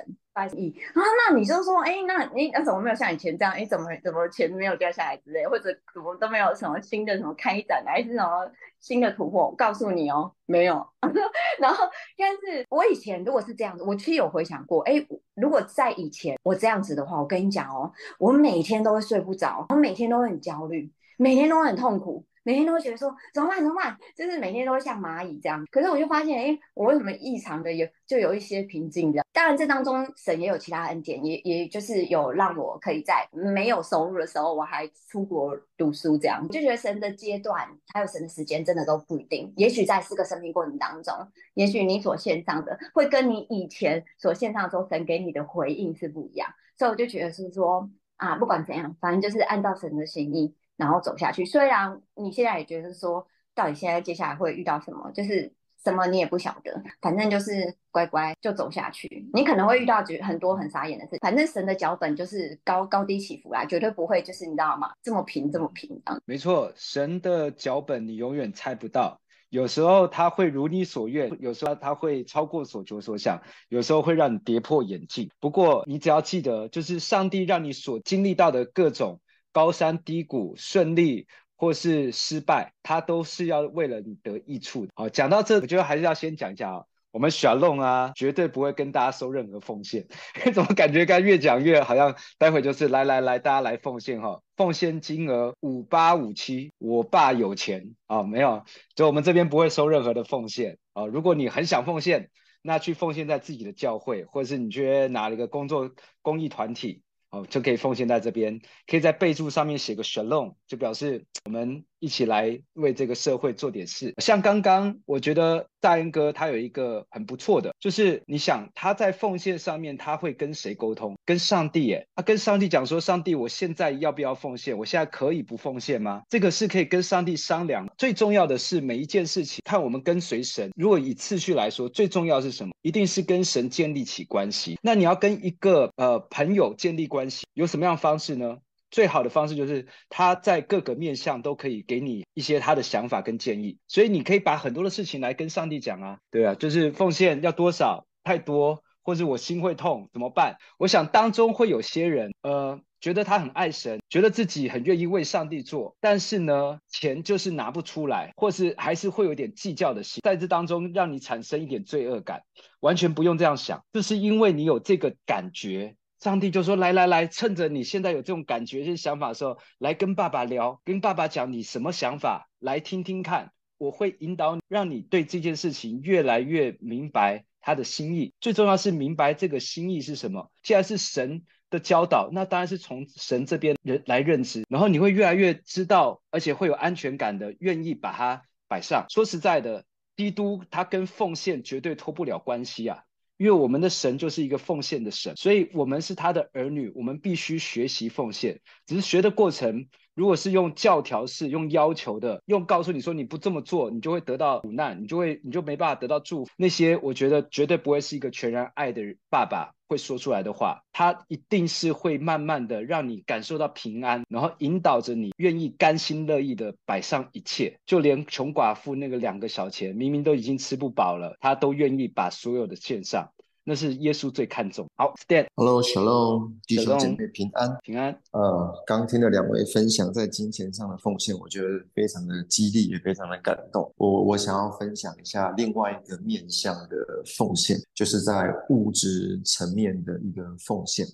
[0.54, 3.54] 亿啊，那你就说，哎，那你那怎么没有像以前这样？
[3.54, 9.45] 哎，怎么怎么钱没有掉下来之类，或者怎么都没有什么新的什么开展，还是什么新的突破？
[9.45, 10.86] 我告诉你哦，没有。
[11.60, 11.86] 然后，
[12.17, 14.93] 但是我以前如果是这样子，我其实有回想过，哎，
[15.36, 22.26] 如果在以前我这样子的话，我跟你讲哦，我每天都会睡不着，我每天都会很焦虑，每天都会很痛苦。
[22.46, 25.66] 每天都会觉得说怎么办怎么办，就是每天都会像蚂蚁这样。
[25.72, 29.26] 可是我就发现，哎，我为什么异常的有就有一些平静这样？
[29.34, 36.48] 当然这当中神也有其他恩典，也也就是有让我可以在没有收入的时候，我还出国读书这样。
[36.50, 39.52] 就觉得神的阶段还有神的时间真的都不一定。
[39.58, 41.14] 也许在四个生命过程当中，
[41.56, 46.48] 也许你所献上的会跟你以前所献上的时候神给你的回应是不一样。
[46.78, 50.54] 所以我就觉得是说啊，不管怎样，反正就是按照神的心意。
[50.78, 59.30] 然后走下去，虽然你现在也觉得说，到底现在接下来会遇到什么，就是什么你也不晓得，反正就是乖乖就走下去。
[59.34, 64.92] 你可能会遇到很多很傻眼的事，反正神的脚本就是高高低起伏啦，绝对不会就是你知道吗？
[65.02, 66.18] 这么平这么平啊。
[66.26, 75.30] 没错，神的脚本你永远猜不到，有时候他会如你所愿，有时候他会超过所求所想，有时候会让你跌破眼镜。
[75.40, 79.22] 不过你只要记得，就是上帝让你所经历到的各种。
[79.56, 84.91] 高山低谷、顺利或是失败，它都是要为了你得益处的。
[84.94, 90.06] 好，讲到这，我觉得还是要先讲一下啊，我们小弄啊，绝对不会跟大家收任何奉献。
[90.54, 101.06] 怎么感觉刚越讲越好像待会就是来来来，大家来奉献哈，奉献金额五八五七，我爸有钱啊，没有，就我们这边不会收任何的奉献啊。
[101.06, 102.30] 如果你很想奉献，
[102.62, 105.91] 那去奉献在自己的教会，或者是你觉得哪一个工作
[106.22, 107.04] 公益团体。
[107.30, 114.13] 哦，就可以奉献在这边，可以在备注上面写个 Shalom，就表示我们一起来为这个社会做点事。
[114.20, 121.18] 像刚刚，我觉得大恩哥他有一个很不错的，就是你想他在奉献上面他会跟谁沟通？
[121.26, 124.78] 跟上帝耶，他跟上帝讲说：“上帝，我现在要不要奉献？
[124.78, 127.88] 我现在可以不奉献吗？”这个是可以跟上帝商量。
[127.98, 130.70] 最重要的是每一件事情，看我们跟随神。
[130.76, 132.72] 如果以次序来说，最重要是什么？
[132.84, 134.78] 一定是跟神建立起关系。
[134.84, 137.48] 那你要跟一个呃朋友建立关系。
[137.56, 138.58] 有什么样的方式呢？
[138.96, 150.56] 最好的方式就是他在各个面向都可以给你一些他的想法跟建议，所以你可以把很多的事情来跟上帝讲啊，对啊，就是奉献要多少，太多，或者我心会痛怎么办？
[150.78, 162.44] 我想当中会有些人，呃，觉得他很爱神，觉得自己很愿意为上帝做，但是呢，钱就是拿不出来，或是还是会有点计较的心，在这当中让你产生一点罪恶感，
[162.80, 165.98] 完全不用这样想，就是因为你有这个感觉。
[166.26, 173.52] 上帝就说：“来来来，趁着你现在有这种感觉、这想法的时候，来跟爸爸聊，跟爸爸讲你什么想法，来听听看。
[173.78, 178.34] 我会引导你，让你对这件事情越来越明白他的心意。
[178.42, 180.50] 最重要是明白这个心意是什么。
[180.64, 189.06] 既然是神的教导，那当然是从神这边人来认知，然后你会越来越知道，而且会有安全感的，愿意把它摆上。
[189.10, 189.86] 说实在的，
[190.18, 193.04] 基督他跟奉献绝对脱不了关系啊。”
[193.38, 198.62] 因为我们的神就是一个奉献的神，所以我们是他的儿女，我们必须学习奉献。
[198.86, 206.52] 只是学的过程，如果是用教条式、用要求的、用告诉你说你不这么做，你就会得到苦难，你就会你就没办法得到祝福。
[206.58, 210.82] 那些我觉得绝对不会是一个全然爱的爸爸会说出来的话。
[210.91, 223.30] 他一定是会慢慢的让你感受到平安，然后引导着你愿意甘心乐意的摆上一切，就连穷寡妇那个两个小钱，明明都已经吃不饱了，他都愿意把所有的献上。
[223.67, 224.88] 那是耶稣最看重。
[224.95, 228.15] 好，Stan，Hello，Shalom，弟兄姐妹平安，平安。
[228.30, 233.91] 呃，刚听了两位分享在金钱上的奉献，我觉得非常的激励，也非常的感动。
[233.97, 236.95] 我我想要分享一下另外一个面向的
[237.36, 241.08] 奉献，就是在物质层面的一个奉献。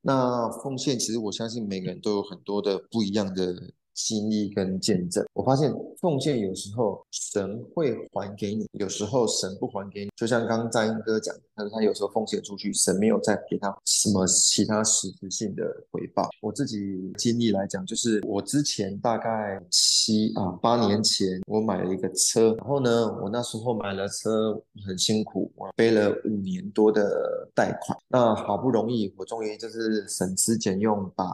[0.00, 3.54] 那奉献其实我相信每个人都有很多的不一样的。
[3.98, 10.10] 心意跟见证，我发现奉献有时候神会还给你，有时候神不还给你。
[10.14, 16.28] 就像刚刚在英哥讲的，他说他有时候奉献出去，神没有再给他什么其他实质性的回报。
[16.40, 31.26] 我自己经历来讲，就是我之前大概七啊八年前，我买了一个车，然后呢，我那时候买了车很辛苦，我背了五年多的贷款，那好不容易我终于就是省吃俭用把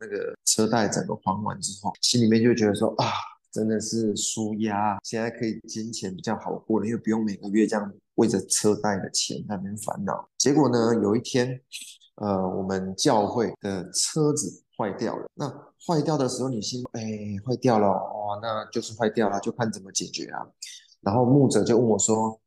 [0.00, 1.92] 那个车贷整个还完之后。
[2.00, 3.06] 心里面就觉得说啊，
[3.52, 10.28] 真的是舒压，现在可以金钱比较好过了，因为不用每个月这样为着车贷的钱在那边烦恼。
[10.36, 11.60] 结果呢，有一天，
[12.16, 15.26] 呃，我们教会的车子坏掉了。
[15.34, 15.48] 那
[15.86, 17.02] 坏掉的时候，你心哎，
[17.46, 20.46] 坏掉了，哇，那就是坏掉了，就看怎么解决啊。
[21.00, 22.40] 然后牧者就问我说。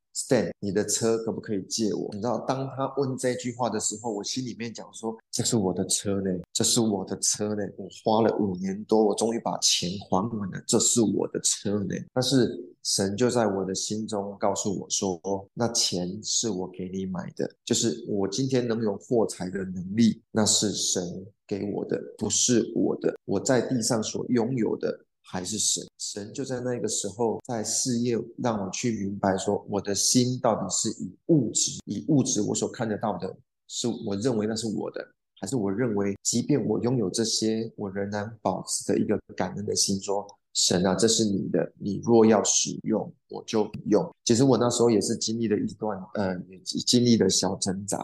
[0.60, 2.10] 你的车可不可以借我？
[2.13, 11.95] 你知道，当他问这句话的时候，我心里面讲说，这是我的车呢，这是我的车呢，我花了五年多，我终于把钱还完了，这是我的车呢。
[12.13, 15.19] 但是神就在我的心中告诉我说，
[15.53, 21.03] 那钱是我给你买的，就是我今天能有获财的能力，那是神
[21.47, 25.05] 给我的，不是我的，我在地上所拥有的。
[25.31, 33.33] 还是神，神就在那个时候在事业，让我去明白说，我的心到底是以物质，以物质我所看得到的，
[33.65, 35.07] 是我认为那是我的，
[35.39, 44.13] 还是我认为，即便我拥有这些，我仍然保持着一个感恩的心，说，神啊，这是你的，你若要使用，我就用。
[44.25, 47.97] 其实我那时候也是经历了一段，呃，也经历了小挣扎。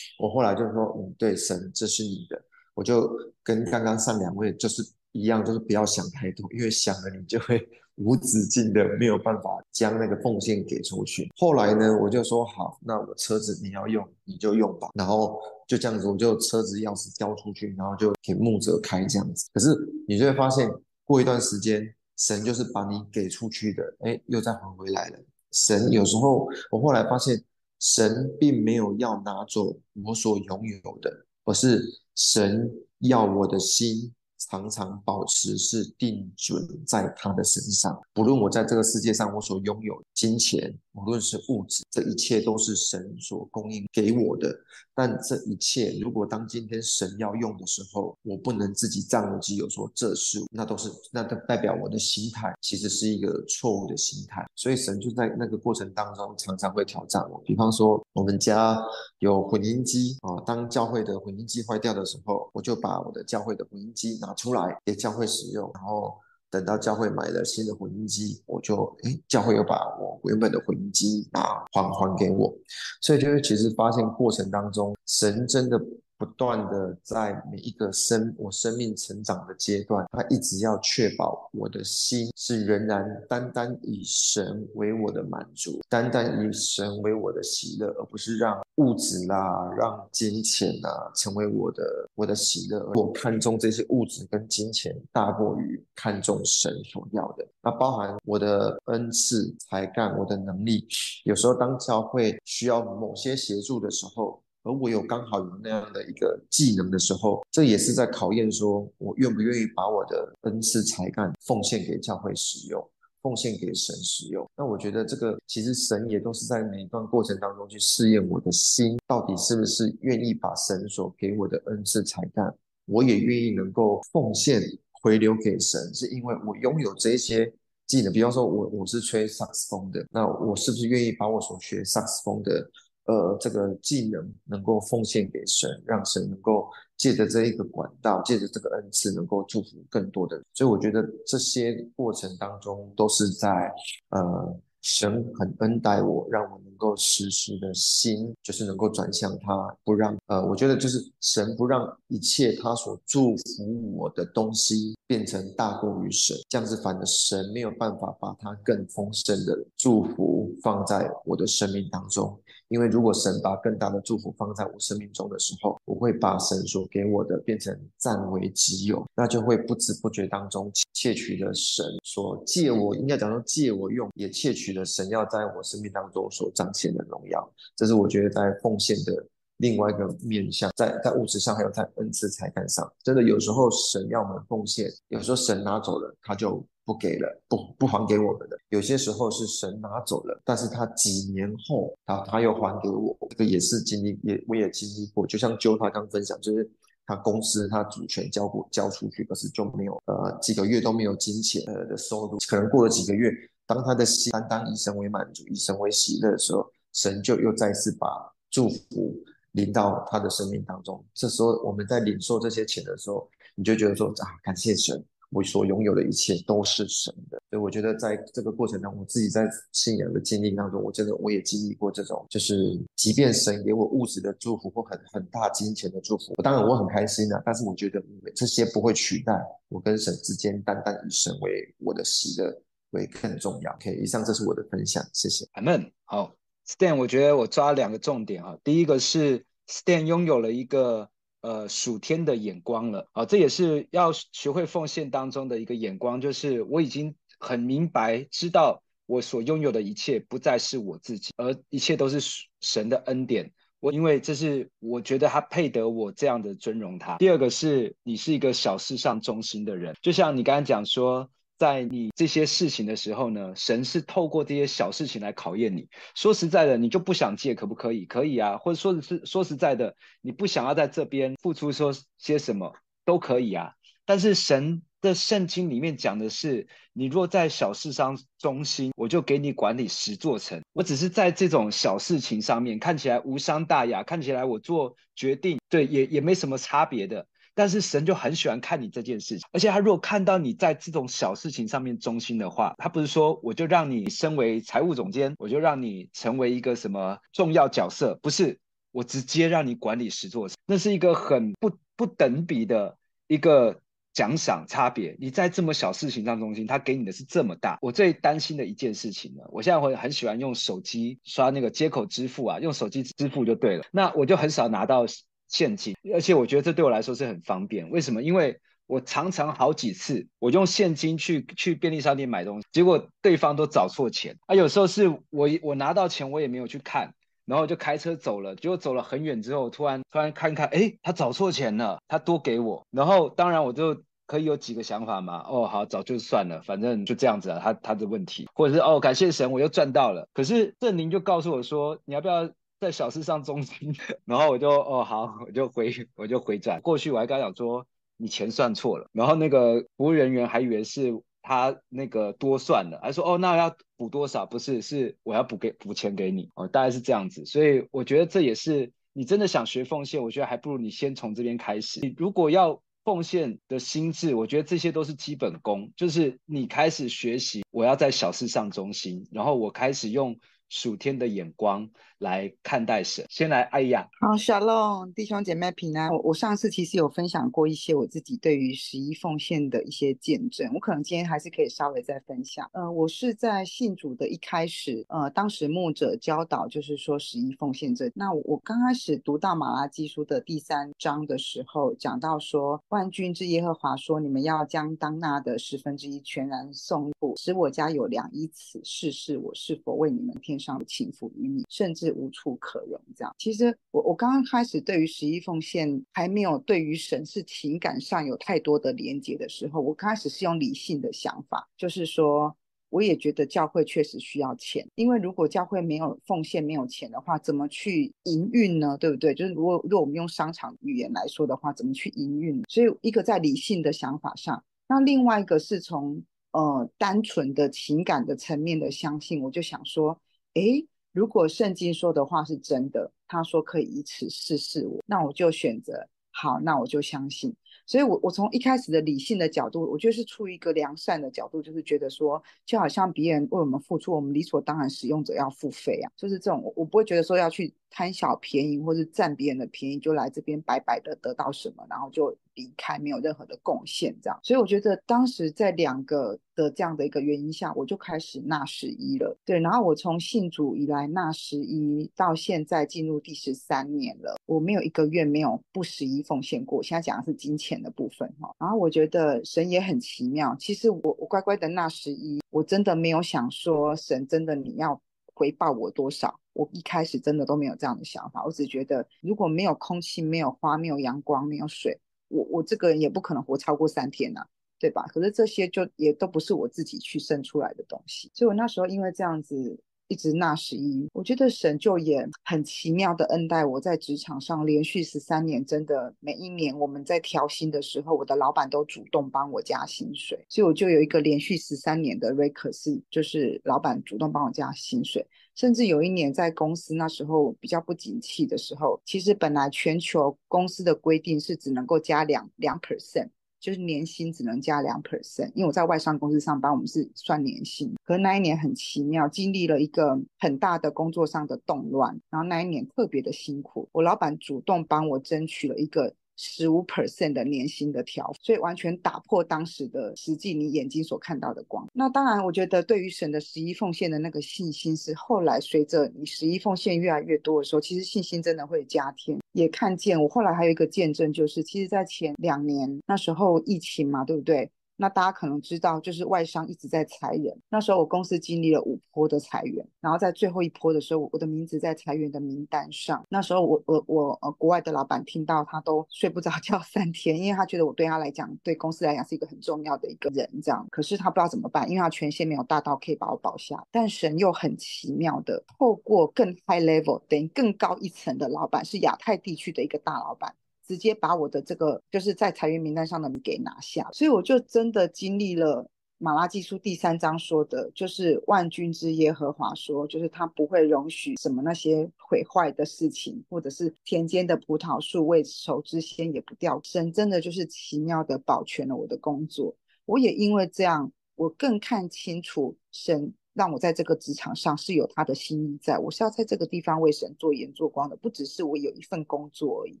[0.20, 2.40] 我后来就说，嗯，对，神，这是你的，
[2.74, 3.10] 我就
[3.42, 4.88] 跟刚刚上两位就是。
[5.12, 11.30] 一样，就是不要想太多，因为想了你就会 无止境的没有办法将那个奉献给出去。
[11.36, 19.46] 后来呢，我就说好，那我车子你要用你就用吧，然后就这样子，我就车子钥匙交出去，然后就给牧者开这样子。
[19.52, 19.68] 可是
[20.08, 20.70] 你就会发现，
[21.04, 25.18] 过一段时间，神就是把你给出去的，哎，又再还回来了。
[25.52, 27.44] 神有时候，我后来发现，
[27.78, 31.10] 神并没有要拿走我所拥有的，
[31.44, 31.82] 而是
[32.14, 34.14] 神要我的心。
[34.50, 44.54] 常常保持是定准在他的身上，不论我在这个世界上我所拥有金钱，无论是物质，这一切都是神所供应给我的。
[44.94, 54.46] 但这一切，如果当今天神要用的时候，我不能自己占为己有，说这是，那都是，那都代表我的心态其实是一个错误的心态。
[54.56, 57.40] 所以神就在那个过程当中常常会挑战我。
[57.44, 58.78] 比方说，我们家
[59.18, 66.14] 有混音机啊，当教会的混音机坏掉的时候，我就把我的教会的混音机拿出来给教会使用，然后。
[66.52, 72.54] 等到教会买了新的混音机，我就诶，教会又把我原本的混音机啊还还给我，
[73.00, 75.80] 所以就是其实发现过程当中，神真的。
[76.22, 92.88] 不断的在每一个生我生命成长的阶段，他一直要确保我的心是仍然单单以神为我的满足，单单以神为我的喜乐，而不是让物质啦、啊、让金钱啊成为我的我的喜乐。
[92.94, 97.44] 我看重这些物质跟金钱大过于看重神所要的。
[97.62, 100.86] 那包含我的恩赐、才干、我的能力。
[101.24, 104.40] 有时候当教会需要某些协助的时候。
[104.64, 112.88] 而我有刚好有那样的一个技能的时候，这也是在考验说，我愿不愿意把我的恩赐才干奉献给教会使用，
[113.22, 114.48] 奉献给神使用。
[114.56, 122.54] 那我觉得这个其实神也都是在每一段过程当中去试验我的心，到底是不是愿意把神所给我的恩赐才干，
[122.86, 124.62] 我也愿意能够奉献
[125.02, 127.52] 回流给神，是因为我拥有这些
[127.88, 128.12] 技能。
[128.12, 132.70] 比方说我我是吹萨克斯风的，那我是不是愿意把我所学萨克斯风的？
[133.06, 140.44] 呃，这个技能能够奉献给神，让神能够借着这一个管道，借着这个恩赐，能够祝福更多的人。
[140.54, 143.72] 所以我觉得这些过程当中都是在
[144.10, 144.60] 呃。
[144.82, 162.36] 神很恩待我，让我能够时时的心就是能够转向他，不让呃，我觉得就是神不让一切他所祝福我的东西变成大过于神，这样子反而神没有办法把他更丰盛的祝福放在我的生命当中。
[162.66, 174.71] 因为如果神把更大的祝福放在我生命中的时候，我会把神所给我的变成占为己有，那就会不知不觉当中窃取了神所借我，应该讲说借我用，也窃取。
[174.84, 179.26] 神要在我生命当中所彰显的荣耀，这是我觉得在奉献的
[179.58, 188.56] 另外一个面向，在在物质上，还有在恩赐才干上，真的有时候神要我们奉献，有时候神拿走了，他就不给了，不不还给我们的。
[188.70, 195.24] 有些时候是神拿走了，但是他几年后，他他又还给我，这个也是经历，也我也经历过。
[195.26, 196.68] 就像就他刚分享，就是
[197.06, 203.30] 他公司他主权交过交出去，可是就没有呃几个月都没有金钱呃的收入，可能过了几个月。
[203.74, 208.06] 当他的心单单以神为满足，以神为喜乐的时候，神就又再次把
[208.50, 209.14] 祝福
[209.52, 211.02] 临到他的生命当中。
[211.14, 217.40] 这时候我们在领受这些钱的时候，你就觉得说啊，感谢神，我所拥有的一切都是神的。
[217.50, 228.02] 所以我觉得在这个过程当中，我自己在信仰的经历当中，我真的我也经历过这种，就是即便神给我物质的祝福或很很大金钱的祝福，当然我很开心啊，但是我觉得
[228.34, 229.38] 这些不会取代
[229.68, 232.62] 我跟神之间单单以神为我的喜乐。
[232.92, 233.72] 会更重要。
[233.72, 235.44] OK，以上这是我的分享，谢谢。
[235.52, 235.90] 阿门。
[236.04, 236.34] 好
[236.68, 238.56] ，Stan，我觉得我抓两个重点啊。
[238.62, 241.08] 第一个是 Stan 拥有了一个
[241.40, 252.20] 呃属天的眼光了啊，这也是要学会奉献当中的一个眼光，就是我已经很明白知道我所拥有的一切不再是我自己，而一切都是
[252.60, 253.52] 神的恩典。
[253.80, 257.16] 我因为这是我觉得他配得我这样的尊荣他。
[257.16, 261.28] 第二个是你是一个小事上忠心的人，就像你刚刚讲说，
[261.62, 265.88] 在你这些事情的时候呢，神是透过这些小事情来考验你。
[266.16, 268.04] 说实在的，你就不想借，可不可以？
[268.04, 268.58] 可以啊。
[268.58, 273.74] 或者说的是说实在的，你不想要在这边付出说些什么都可以啊。
[274.04, 280.60] 但是神的圣经里面讲的是，你若在小事上忠心，我就给你管理十座城。
[280.72, 287.24] 我只是在这种小事情上面看起来无伤大雅，看起来我做决定对也也没什么差别的。
[287.54, 298.58] 但是神就很喜欢看你这件事情，而且他如果看到你在这种小事情上面忠心的话，他不是说我就让你身为财务总监，我就让你成为一个什么重要角色，不是，
[298.90, 302.96] 我直接让你管理十座城，那是一个很不不等比的
[303.28, 303.80] 一个。
[304.14, 307.78] 奖赏差别，你在这么小事情上忠心，他给你的是这么大。
[307.80, 313.84] 我最担心的一件事情呢，我现在会很喜欢用手机刷那个接口支付啊，用手机支付就对了。
[313.90, 315.06] 那我就很少拿到
[315.52, 317.88] 现金，而且我觉得这对我来说是很方便。
[317.90, 318.20] 为什么？
[318.20, 324.56] 因为我常常好几次我用现金去去便利商店买东西，结果对方都找错钱啊。
[324.56, 327.14] 有时候是我我拿到钱我也没有去看。
[327.44, 332.86] 然后就开车走了，结果走了很远之后，突然突然看看，哎，他找错钱了，他多给我。
[332.92, 340.28] 然后当然我就可以有几个想法嘛，哦，好，早就算了，反正就这样子啊，他他的问题，或者是哦，感谢神，我又赚到了。
[340.32, 342.48] 可是圣灵就告诉我说，你要不要
[342.82, 343.94] 在小事上忠心？
[344.26, 351.22] 然后我就哦好，我就回我就回转过去，我还刚讲说你钱算错了，然后那个服务人员还以为是。
[351.44, 354.46] 他那个多算了，还说哦，那要补多少？
[354.46, 357.44] 不是，是我要补给补钱给你哦，大概是这样子。
[357.46, 361.98] 所以我觉得这也是你真的想学奉献，我觉得还不如你先从这边开始。
[361.98, 370.38] 你如果要奉献的心智，我觉得这些都是基本功，就是你开始学习，我要在小事上忠心，然后我开始用。
[370.74, 371.90] 属天的眼光
[372.22, 373.26] 来看待神。
[373.28, 376.08] 先来，哎呀，好，Shalom，弟兄姐妹平安。
[376.08, 382.70] 我我上次其实有分享过一些我自己对于十一奉献的一些见证，我可能今天还是可以稍微再分享。
[382.72, 388.10] 呃，我是在信主的一开始，呃，当时牧者教导就是说十一奉献这。
[388.14, 400.52] 那我，我刚开始读到马拉基书的第三章的时候，讲到说万军之耶和华说，你们要将当纳的十分之一全然送入，使我家有粮，以此试试我是否为你们添。
[400.62, 403.00] 上的倾覆于你，甚至无处可容。
[403.16, 412.56] 这样，其实我我刚刚开始对于十一奉献还没有对于神是情感上有太多的连接的时候，我开始是用理性的想法，就是说，
[412.90, 418.96] 我也觉得教会确实需要钱，因为如果教会没有奉献、没有钱的话，怎么去营运呢？
[418.98, 419.34] 对不对？
[419.34, 422.62] 就是如果如果我们用商场语言来说的话，怎么去营运？
[422.68, 430.20] 所以一个在理性的想法上，那另外一个是从呃单纯的情感的层面的相信，我就想说。
[430.54, 437.54] 诶，如果圣经说的话是真的，他说可以以此试试我，那我就选择好，那我就相信。
[437.86, 452.36] 所以我，我从一开始的理性的角度，我就是出于一个良善的角度，就是觉得说，就好像别人为我们付出，我们理所当然使用者要付费啊，就是这种，我我不会觉得说要去贪小便宜或是占别人的便宜，就来这边白白的得到什么，然后就。
[452.54, 459.34] 离开没有任何的贡献，这样，所以我觉得当时在两个的这样的一个原因下，我就开始纳十一了。
[459.42, 466.82] 对，然后我从信主以来纳十一到现在进入第十三年了，我没有一个月没有不十一奉献过。
[466.82, 468.54] 现在讲的是金钱的部分哈。
[468.58, 475.00] 然后我觉得神也很奇妙，其实我我乖乖的纳十一，我真的没有想说神真的你要
[475.34, 482.00] 回报我多少，我一开始真的都没有这样的想法，我只觉得如果没有空气、没有花、没有阳光、没有水。
[482.28, 484.46] 我我这个人也不可能活超过三天呐、啊，
[484.78, 485.04] 对吧？
[485.08, 489.78] 可是这些就也都不是我自己去生出来的东西，所以我那时候因为这样子
[490.12, 505.26] 一直纳十一，我觉得神就也很奇妙的恩待我在职场上连续十三年，真的每一年我们在调薪的时候，我的老板都主动帮我加薪水，所以我就有一个连续十三年的 r e c o r 就是老板主动帮我加薪水。
[505.54, 513.28] 甚至有一年在公司那时候比较不景气的时候，其实本来全球公司的规定是只能够加两两 percent，
[513.62, 515.50] 就是年薪只能加两 percent。
[515.54, 517.94] 因为我在外商公司上班，我们是算年薪。
[518.04, 526.14] 可是那一年很奇妙，经历了一个很大的工作上的动乱，然后那一年特别的辛苦，我老板主动帮我争取了一个。
[526.36, 531.86] 十五 percent 的年薪的条，所以完全打破当时的实际你眼睛所看到的光。
[531.92, 539.38] 那当然，我觉得对于神的十一奉献的那个信心，是后来随着你十一奉献越来越多的时候，其实信心真的会加添。
[539.52, 544.70] 也看见我后来还有一个见证，就是其实在前两年那时候疫情嘛，对不对？
[544.96, 547.60] 那大家可能知道，就是外商一直在裁人。
[547.68, 553.24] 那时候我公司经历了五波的裁员，然后在最后一波的时候，我的名字在裁员的名单上。
[553.28, 560.86] 那时候我我我呃国外的老板听到他都睡不着 觉三天，因为他觉得我对他来讲，对公司来讲是一个很重要的一个人这样。
[560.90, 563.84] 可是他不知道怎么办，因为他权限没有大到可以把我保下。
[563.90, 570.54] 但神又很奇妙的透过更 high level 等于更高一层的老板，是亚太地区的一个大老板。
[570.92, 575.88] 直接把我的这个就是在裁员名单上的给拿下，所以我就真的经历了
[576.18, 586.78] 马拉基书第三章说的，就是万军之耶和华说，就是他不会容许什么那些毁坏的事情，或者是田间的葡萄树未熟之先也不掉。
[586.84, 589.74] 神真的就是奇妙的保全了我的工作，
[590.04, 593.32] 我也因为这样，我更看清楚神。
[593.54, 600.00] 让我在这个职场上是有他的心意在，我是要在这个地方为神做盐做光的，不只是我有一份工作而已，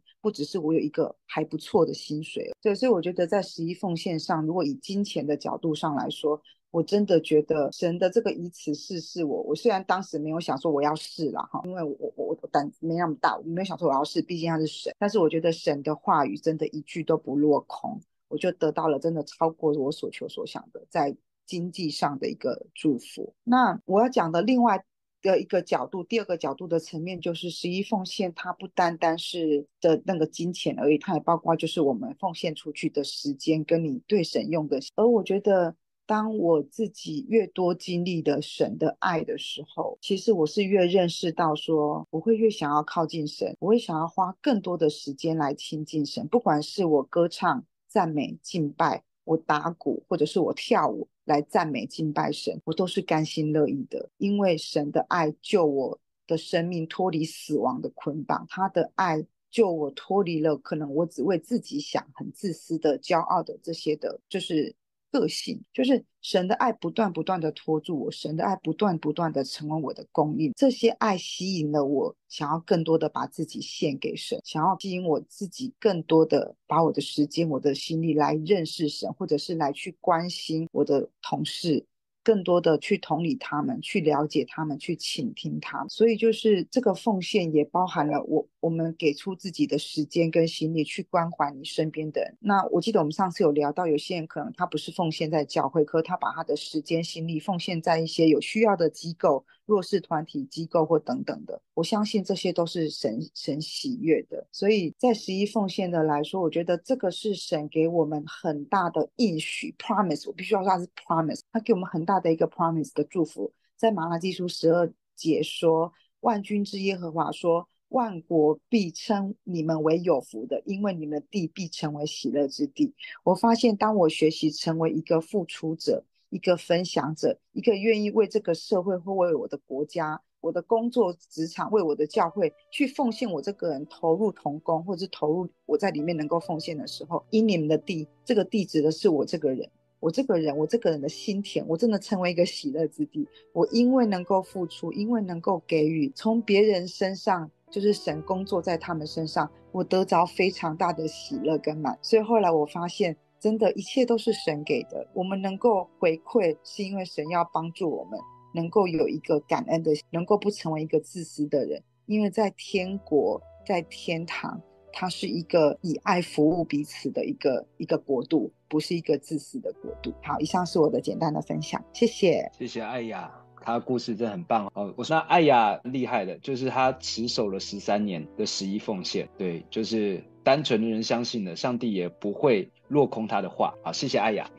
[0.22, 2.50] 不只是我有一个还不错的薪水。
[2.62, 6.40] 对，所以我觉得在十一奉献上，如果以金钱的角度上来说，
[6.70, 9.42] 我真的觉得神的这个以此试试我。
[9.42, 14.94] 我虽然当时没有想说我要试了哈，因为我我我胆子没那么大，我没有想说我要试，毕竟他是神。
[14.98, 21.14] 但是我觉得神的话语真的一句都不落空，我就得到了真的超过我所求所想的，在。
[21.52, 23.34] 经济上的一个祝福。
[23.44, 24.82] 那我要讲的另外
[25.20, 34.80] 的一个角度，第二个角度的层面，就是十一奉献，它不单单是的那个金钱而已，它也包括就是我们奉献出去的时间，跟你对神用的。
[34.94, 35.76] 而我觉得，
[36.06, 49.04] 当我自己越多经历的神的爱的时候，其实我是越认识到说，我会越想要靠近神，我会想要花更多的时间来亲近神，不管是我歌唱、赞美、敬拜。
[49.24, 64.74] 我打鼓，或者是我跳舞来赞美敬拜神，我都是甘心乐意的，因为神的爱救我的生命脱离死亡的捆绑，他的爱救我脱离了可能我只为自己想、很自私的、骄傲的这些的，就是。
[65.12, 81.84] 个性就是神的爱不断不断的拖住我，神的爱不断不断的成为我的供应，这些爱吸引了我，想要更多的把自己献给神，想要吸引我自己更多的把我的时间、我的心力来认识神，或者是来去关心我的同事。
[82.22, 85.88] 更多的去同理他们，去了解他们，去倾听他们。
[85.88, 92.36] 所以就是这个奉献也包含了我我们给出自己的时间跟心力去关怀你身边的人。
[92.40, 99.44] 那我记得我们上次有聊到，有些人可能他不是奉献在教会，可他把他的时间心力奉献在一些有需要的机构。
[99.64, 104.44] 弱势团体机构或等等的，我相信这些都是神神喜悦的。
[104.50, 110.26] 所以在十一奉献的来说，我觉得这个是神给我们很大的应许 （promise）。
[110.26, 113.52] 我必须要说它是 promise，他给我们很大大的一个 promise 的祝福。
[113.76, 122.94] 在马拉基书十二节说：“万军之耶和华说，万国必称你们为有福的，因为你们的地必成为喜乐之地。”
[123.24, 126.04] 我发现，当我学习成为一个付出者。
[126.28, 139.68] 一个分享者，一个愿意为这个社会或为我的国家、我的工作职场、为我的教会去奉献，我这个人投入同工，或者是投入我在里面能够奉献的时候，因你们的地，这个地指的是我这个人，
[140.02, 143.26] 我这个人，我这个人的心田，我真的成为一个喜乐之地。
[143.52, 151.96] 我因为能够付出，因为能够给予，从别人身上，就是神工作在他们身上，我得着非常大的喜乐跟满。
[152.02, 153.16] 所以后来我发现。
[153.42, 155.04] 真的，一切都是神给的。
[155.12, 158.16] 我们能够回馈，是因为神要帮助我们，
[158.54, 161.82] 能够有一个感恩的，能够不成为一个自私的人。
[162.06, 164.62] 因为在天国，在天堂，
[164.92, 170.12] 它是一个以爱服务彼此的一个一个国度，不是一个自私的国度。
[170.22, 172.50] 好，以上是我的简单的分享，谢谢。
[172.56, 174.92] 谢谢艾雅，她故事真的很棒哦。
[174.96, 180.22] 我说艾雅厉害的，就是她持守了十三年的十一奉献，对，就是。
[180.44, 183.72] 单纯的人相信了，上帝也不会落空他的话。
[183.84, 184.50] 好，谢谢艾雅。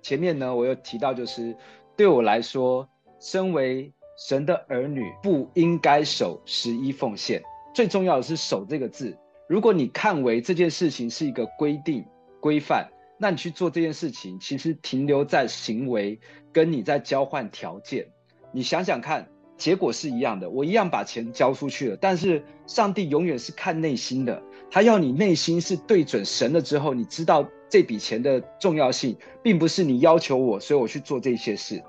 [0.00, 1.54] 前面呢，我有提到，就是
[1.94, 2.88] 对我来说，
[3.20, 7.42] 身为神的儿女，不应该守十一奉献。
[7.74, 9.16] 最重要的是守这个字。
[9.48, 12.04] 如果你看为这件事情是一个规定
[12.40, 16.18] 规范，那你去做这件事情，其实停留在行为，
[16.52, 18.06] 跟你在交换条件。
[18.52, 19.28] 你想想看。
[19.58, 31.80] 结果是一样的，我一样把钱交出去了，但是上帝永远是看内心的，他要你内心是对准神了之后，你知道这笔钱的重要性，并不是你要求我，所以我去做这些事。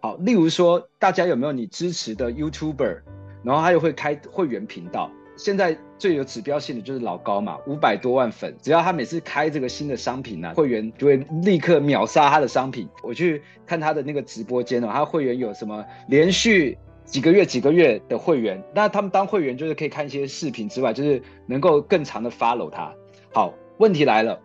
[0.00, 3.00] 好，例如说，大家有没有你支持的 YouTuber，
[3.42, 12.88] 然后他又会开会员频道，现在最有指标性的就是老高嘛，五百多万粉，只要他每次开这个新的商品呢、会员就会立刻秒杀他的商品。
[13.02, 16.76] 我去看他的那个直播间哦，他会员有什么连续。
[17.04, 22.94] 几个月几个月的会员，那他们当会员就是可以看一些视频之外，就是能够更长的 follow 他。
[23.34, 24.40] 好，问题来了，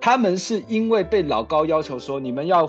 [0.00, 2.68] 他们是因为被老高要求说，你们要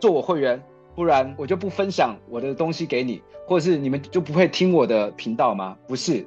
[0.00, 0.60] 做我会员，
[0.96, 5.76] 不然我就不分享我的东西给你，或者是你们就不会听我的频道吗？
[5.86, 6.26] 不是，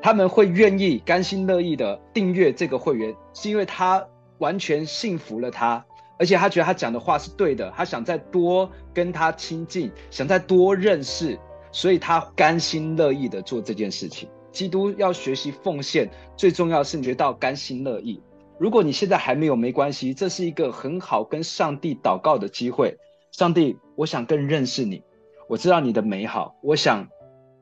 [0.00, 4.06] 他们会愿意甘心乐意的订阅这个会员，是因为他
[4.38, 5.84] 完全信服了他，
[6.18, 11.38] 而且他觉得他讲的话是对的，他想再多跟他亲近，想再多认识，
[11.72, 14.28] 所以他甘心乐意的做这件事情。
[14.50, 18.20] 基督要学习奉献，最重要是你觉得甘心乐意。
[18.58, 22.96] 如果你现在还没有，没关系，这是一个很好跟上帝祷告的机会。
[23.30, 25.02] 上帝，我想更认识你，
[25.48, 27.08] 我知道你的美好，我想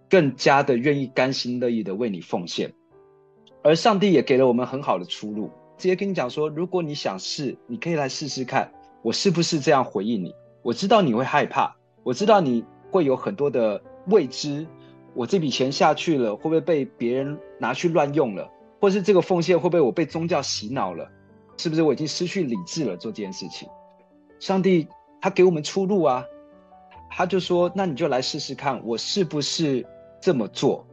[0.09, 2.73] 更加的愿意甘心乐意的为你奉献。
[3.63, 10.35] 而上帝也给了我们很好的出路，直接跟你讲说，如果你想试，你可以来试试看，我是不是这样回应你？
[10.63, 14.67] 我知道你会害怕，我知道你会有很多的未知，
[15.15, 18.49] 我这笔钱下去了，会不会被别人拿去乱用了？
[18.81, 21.11] 或是这个奉献会不会我被宗教洗脑了？
[21.57, 23.69] 是不是我已经失去理智了做这件事情？
[24.39, 24.87] 上帝
[25.21, 26.25] 他给我们出路啊，
[27.11, 29.87] 他就说：“那你就来试试看，我是不是
[30.27, 30.85] 这么做？”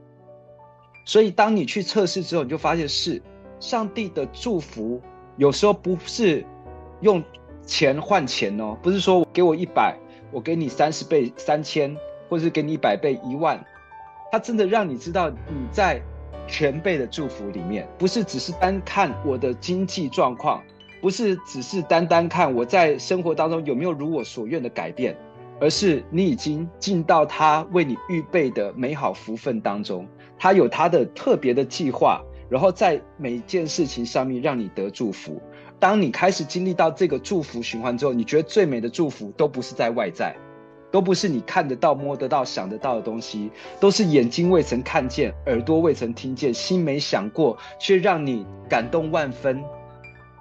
[1.05, 3.19] 所以当你去测试之后，你就发现是
[3.59, 5.01] 上帝的祝福，
[5.37, 6.45] 有时候不是
[7.01, 7.23] 用
[7.65, 9.97] 钱换钱哦，不是说我给我一百，
[10.31, 11.97] 我给你三十倍三千，
[12.29, 13.59] 或是给你一百倍一万，
[14.31, 15.99] 他真的让你知道你在。
[16.45, 20.61] 全倍的祝福里面，不是只是单看我的经济状况，
[21.01, 25.15] 不是只是单单看我在生活当中有没有如我所愿的改变，
[25.63, 30.05] 而是你已经进到他为你预备的美好福分当中，
[30.37, 35.41] 他有他的特别的计划，然后在每件事情上面让你得祝福。
[35.79, 40.35] 当你开始经历到这个祝福循环之后，你觉得最美的祝福都不是在外在。
[40.91, 43.49] 都不是你看得到、摸得到、想得到的东西，
[43.79, 49.63] 都是眼睛未曾看见、耳朵未曾听见、心没想过，却让你感动万分。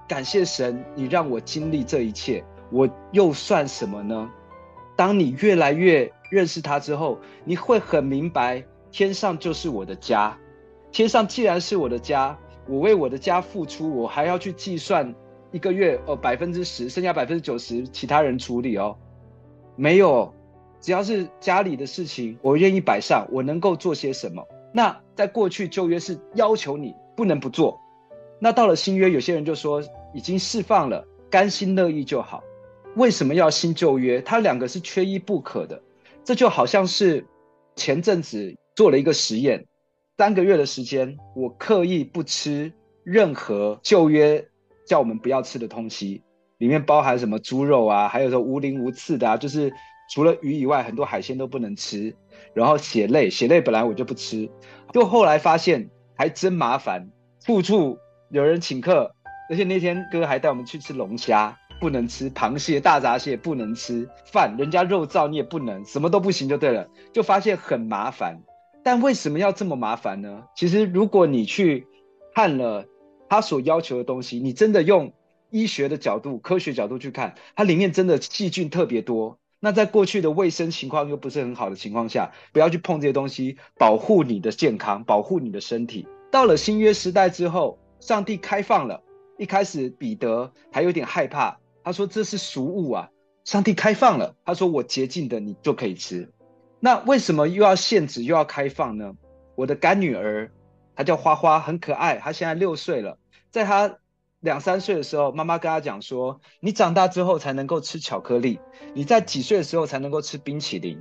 [0.08, 4.28] 感谢神，你让我经历这一切，我又算什么呢？
[5.02, 10.38] 当你越来越认识他之后，你会很明白，天上就是我的家。
[10.92, 12.38] 天上既然是我的家，
[12.68, 15.12] 我为我的家付出，我还要去计算
[15.50, 18.96] 一个月哦，百分之十，剩下百分之九十其他人处理哦，
[19.74, 20.32] 没有。
[20.80, 24.46] 只要是家里的事情，我愿意摆上，我能够做些什么？
[24.72, 27.76] 那在过去旧约是要求你不能不做，
[28.38, 29.82] 那到了新约，有些人就说
[30.14, 32.40] 已经释放了，甘心乐意就好。
[32.96, 34.20] 为什么要新旧约？
[34.20, 35.80] 它两个是缺一不可的。
[36.24, 37.24] 这就好像是
[37.76, 39.66] 前阵子做了一个实验，
[40.16, 42.72] 三个月的时间，我刻意不吃
[43.04, 44.44] 任何旧约
[44.86, 46.22] 叫我们不要吃的东西，
[46.58, 49.72] 里面包含什么猪肉啊，还有说无鳞无刺的啊，就是。
[50.10, 52.14] 除了鱼以外，很多海鲜都不能吃。
[52.52, 54.50] 然后血类，血类本来我就不吃，
[54.92, 57.08] 就后来发现还真麻烦，
[57.40, 57.96] 处处
[58.28, 59.14] 有人请客，
[59.48, 68.40] 而且那天哥还带我们去吃龙虾，不能吃螃蟹、大闸蟹，不能吃饭，人家肉燥你也不能，什么都不行就对了，就发现很麻烦。
[68.84, 70.44] 但为什么要这么麻烦呢？
[70.54, 71.88] 其实如果你去
[72.36, 72.86] 看了
[73.28, 75.12] 他所要求的东西，你真的用
[75.50, 79.40] 医学的角度、科学角度去看，它里面真的细菌特别多。
[79.58, 86.06] 那在过去的卫生情况又不是很好的情况下，不要去碰这些东西，保护你的健康，保护你的身体。
[86.30, 89.02] 到了新约时代之后，上帝开放了。
[89.38, 93.08] 一开始彼得还有点害怕，他说这是俗物啊。
[93.44, 96.30] 上帝开放了，他说我洁净的你就可以吃。
[96.80, 99.12] 那为什么又要限制又要开放呢？
[99.54, 100.50] 我的干女儿，
[100.94, 103.18] 她叫花花，很可爱，她现在六岁了，
[103.50, 103.98] 在她。
[104.42, 108.58] 两三岁的时候，妈妈跟她讲说：“你长大之后才能够吃巧克力，
[108.92, 110.98] 你在几岁的时候才能够吃冰淇淋？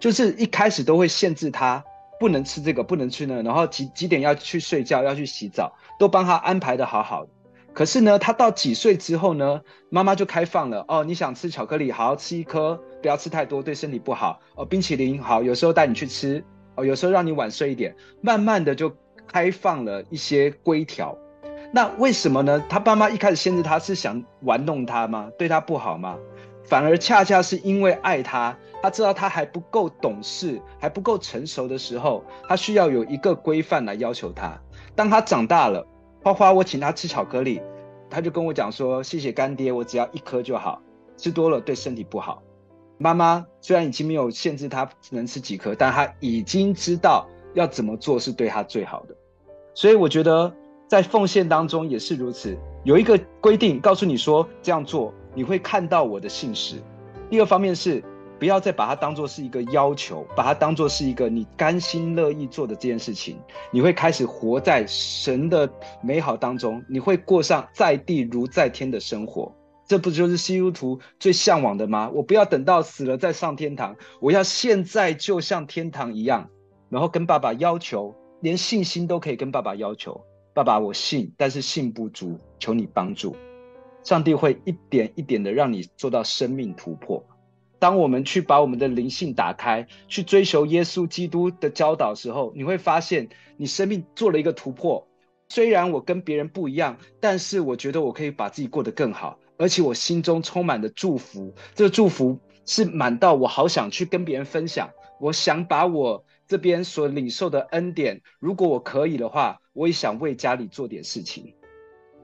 [0.00, 1.84] 就是一开始都会限制她
[2.18, 7.30] 不能吃这个，不能吃那个，然后几几点要去睡觉，要去洗澡，都帮她安排的好好的。
[7.78, 14.64] 可是呢，他到几岁之后呢，妈妈就开放了哦，你想吃巧克力，好好吃一颗，不要吃太多，对身体不好哦。
[14.64, 18.92] 冰淇淋好，有时候带你去吃哦，有时候让你晚睡一点，慢慢的就
[19.28, 21.16] 开放了一些规条。”
[21.72, 22.60] 那为什么呢？
[22.68, 25.30] 他爸妈一开始限制他是想玩弄他吗？
[25.38, 26.16] 对他不好吗？
[26.64, 34.60] 反而恰恰是因为爱他，他知道他还不够懂事，还不够成熟的时候，他需要有一个规范来要求他。
[34.96, 35.86] 当他长大了，
[36.22, 37.60] 花花我请他吃巧克力，
[38.10, 40.82] 他就跟我讲说：“谢谢干爹，我只要一颗就好，
[41.16, 42.42] 吃多了对身体不好。”
[42.98, 49.14] 妈妈虽然已经没有限制他只能吃几颗，但他已经知道要怎么做是对他最好的。
[49.74, 50.52] 所以我觉得。
[50.88, 56.76] 在奉献当中也是如此，有一个规定告诉你说这样做你会看到我的信实。
[57.28, 58.02] 第二方面是
[58.38, 63.36] 不要再把它当做是一个要求，把它当做是一个你甘心乐意做的这件事情。
[63.72, 65.68] 你会开始活在神的
[66.02, 69.52] 美好当中，你会过上在地如在天的生活。
[69.86, 72.10] 这不就是基督徒最向往的吗？
[72.14, 76.48] 我不要等到死了再上天堂，我要现在就像天堂一样，
[76.90, 80.20] 然后跟爸爸要求，连信心都可以跟爸爸要求。
[80.52, 83.34] 爸爸，我信，但是信不足，求你帮助。
[84.04, 87.24] 上帝会一点一点的让你做到生命突破。
[87.78, 95.06] 当我们去把我们的灵性打开，去追求耶稣基督的教导的时候，你会发现你生命做了一个突破。
[95.48, 101.54] 虽然我跟别人不一样，但是我觉得我可以把自己过得更好，而且我心中充满了祝福。
[101.74, 104.90] 这个祝福是满到我好想去跟别人分享。
[105.20, 111.54] 我想把我这边所领受的恩典，如果我可以的话，我也想为家里做点事情。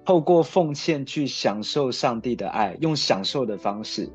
[0.04, 4.12] 透过奉献去享受上帝的爱，用享受的方式。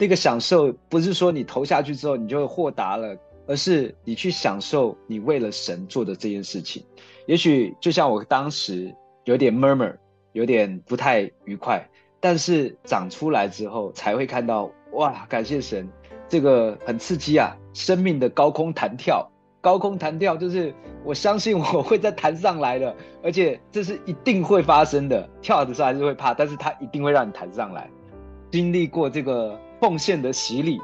[0.00, 3.14] 那个享受不是说你投下去之后你就会豁达了，
[3.46, 6.82] 而是你去享受你为了神做的这件事情。
[7.26, 8.92] 也许就像我当时
[9.24, 9.94] 有点 murmur，
[10.32, 11.86] 有点不太愉快，
[12.18, 15.86] 但是长出来之后才会看到，哇，感谢神，
[16.30, 19.30] 这个很刺激啊，生命的高空弹跳。
[19.60, 20.74] 高空弹跳就是
[21.04, 25.28] 我相信我会再弹上来的，而且这是一定会发生的。
[25.42, 27.90] 跳的时候还是会怕，但是它一定会让你弹上来。
[28.50, 30.78] 经历过这个奉献的洗礼，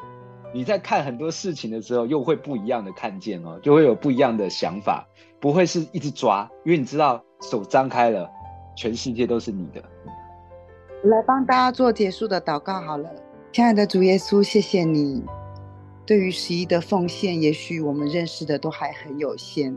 [0.54, 5.06] 你在看很多事情的时候，又会不一样的看见哦，就会有不一样的想法，
[5.38, 8.28] 不会是一直抓，因为你知道手张开了，
[8.74, 9.82] 全世界都是你的。
[11.04, 13.08] 来帮大家做结束的祷告好了，
[13.52, 15.22] 亲爱的主耶稣，谢谢你。
[16.06, 19.76] 对于十一的奉献，也许我们认识的都还很有限，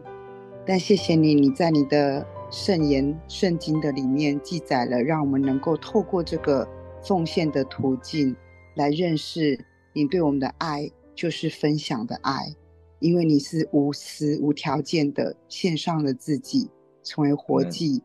[0.66, 6.68] 但谢谢你，你在你的圣言、圣经的里面记载了，让我们能够透过这个
[7.02, 8.36] 奉献的途径
[8.80, 9.60] 来认识
[9.92, 12.56] 你对我们的爱，就是分享的爱，
[13.00, 16.70] 因为你是无私、无条件的献上了自己，
[17.04, 18.02] 成为活祭，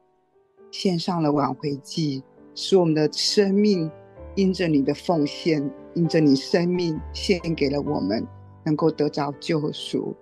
[0.73, 2.25] 献上了挽回祭，
[2.57, 3.89] 使我们的生命
[4.35, 5.71] 因着你的奉献。
[5.97, 8.27] 因着你生命献给了我们，
[8.65, 10.13] 能够得着救赎。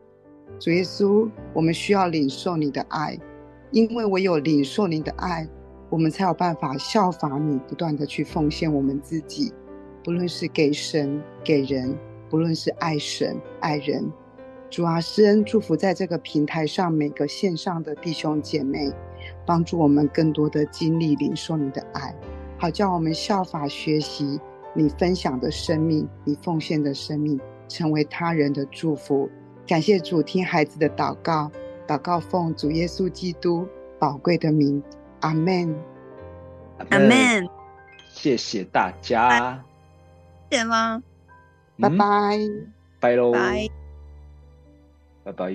[0.61, 3.19] 主耶稣，我们需要领受你的爱，
[3.71, 5.49] 因为唯有领受你的爱，
[5.89, 9.51] 我们才有办法效法你，不断的去奉献我们自己，
[10.05, 11.97] 不论是给神给人，
[12.29, 14.11] 不论是爱神爱人。
[14.71, 18.91] 主啊，施恩祝福在这个平台上每个线上的弟兄姐妹，
[19.45, 22.15] 帮助我们更多的经历领受你的爱，
[22.57, 24.41] 好叫我们效法学习。
[24.75, 27.39] 你分享的生命，你奉献的生命，
[27.69, 29.29] 成为他人的祝福。
[29.67, 31.51] 感谢主，听孩子的祷告，
[31.87, 34.83] 祷告奉主耶稣基督宝贵的名，
[35.21, 35.77] 阿门，
[36.89, 37.47] 阿门。
[38.09, 39.63] 谢谢大家，
[40.53, 41.03] 谢吗？
[41.81, 42.39] 拜拜，
[43.01, 43.67] 拜喽，拜，
[45.25, 45.51] 拜拜。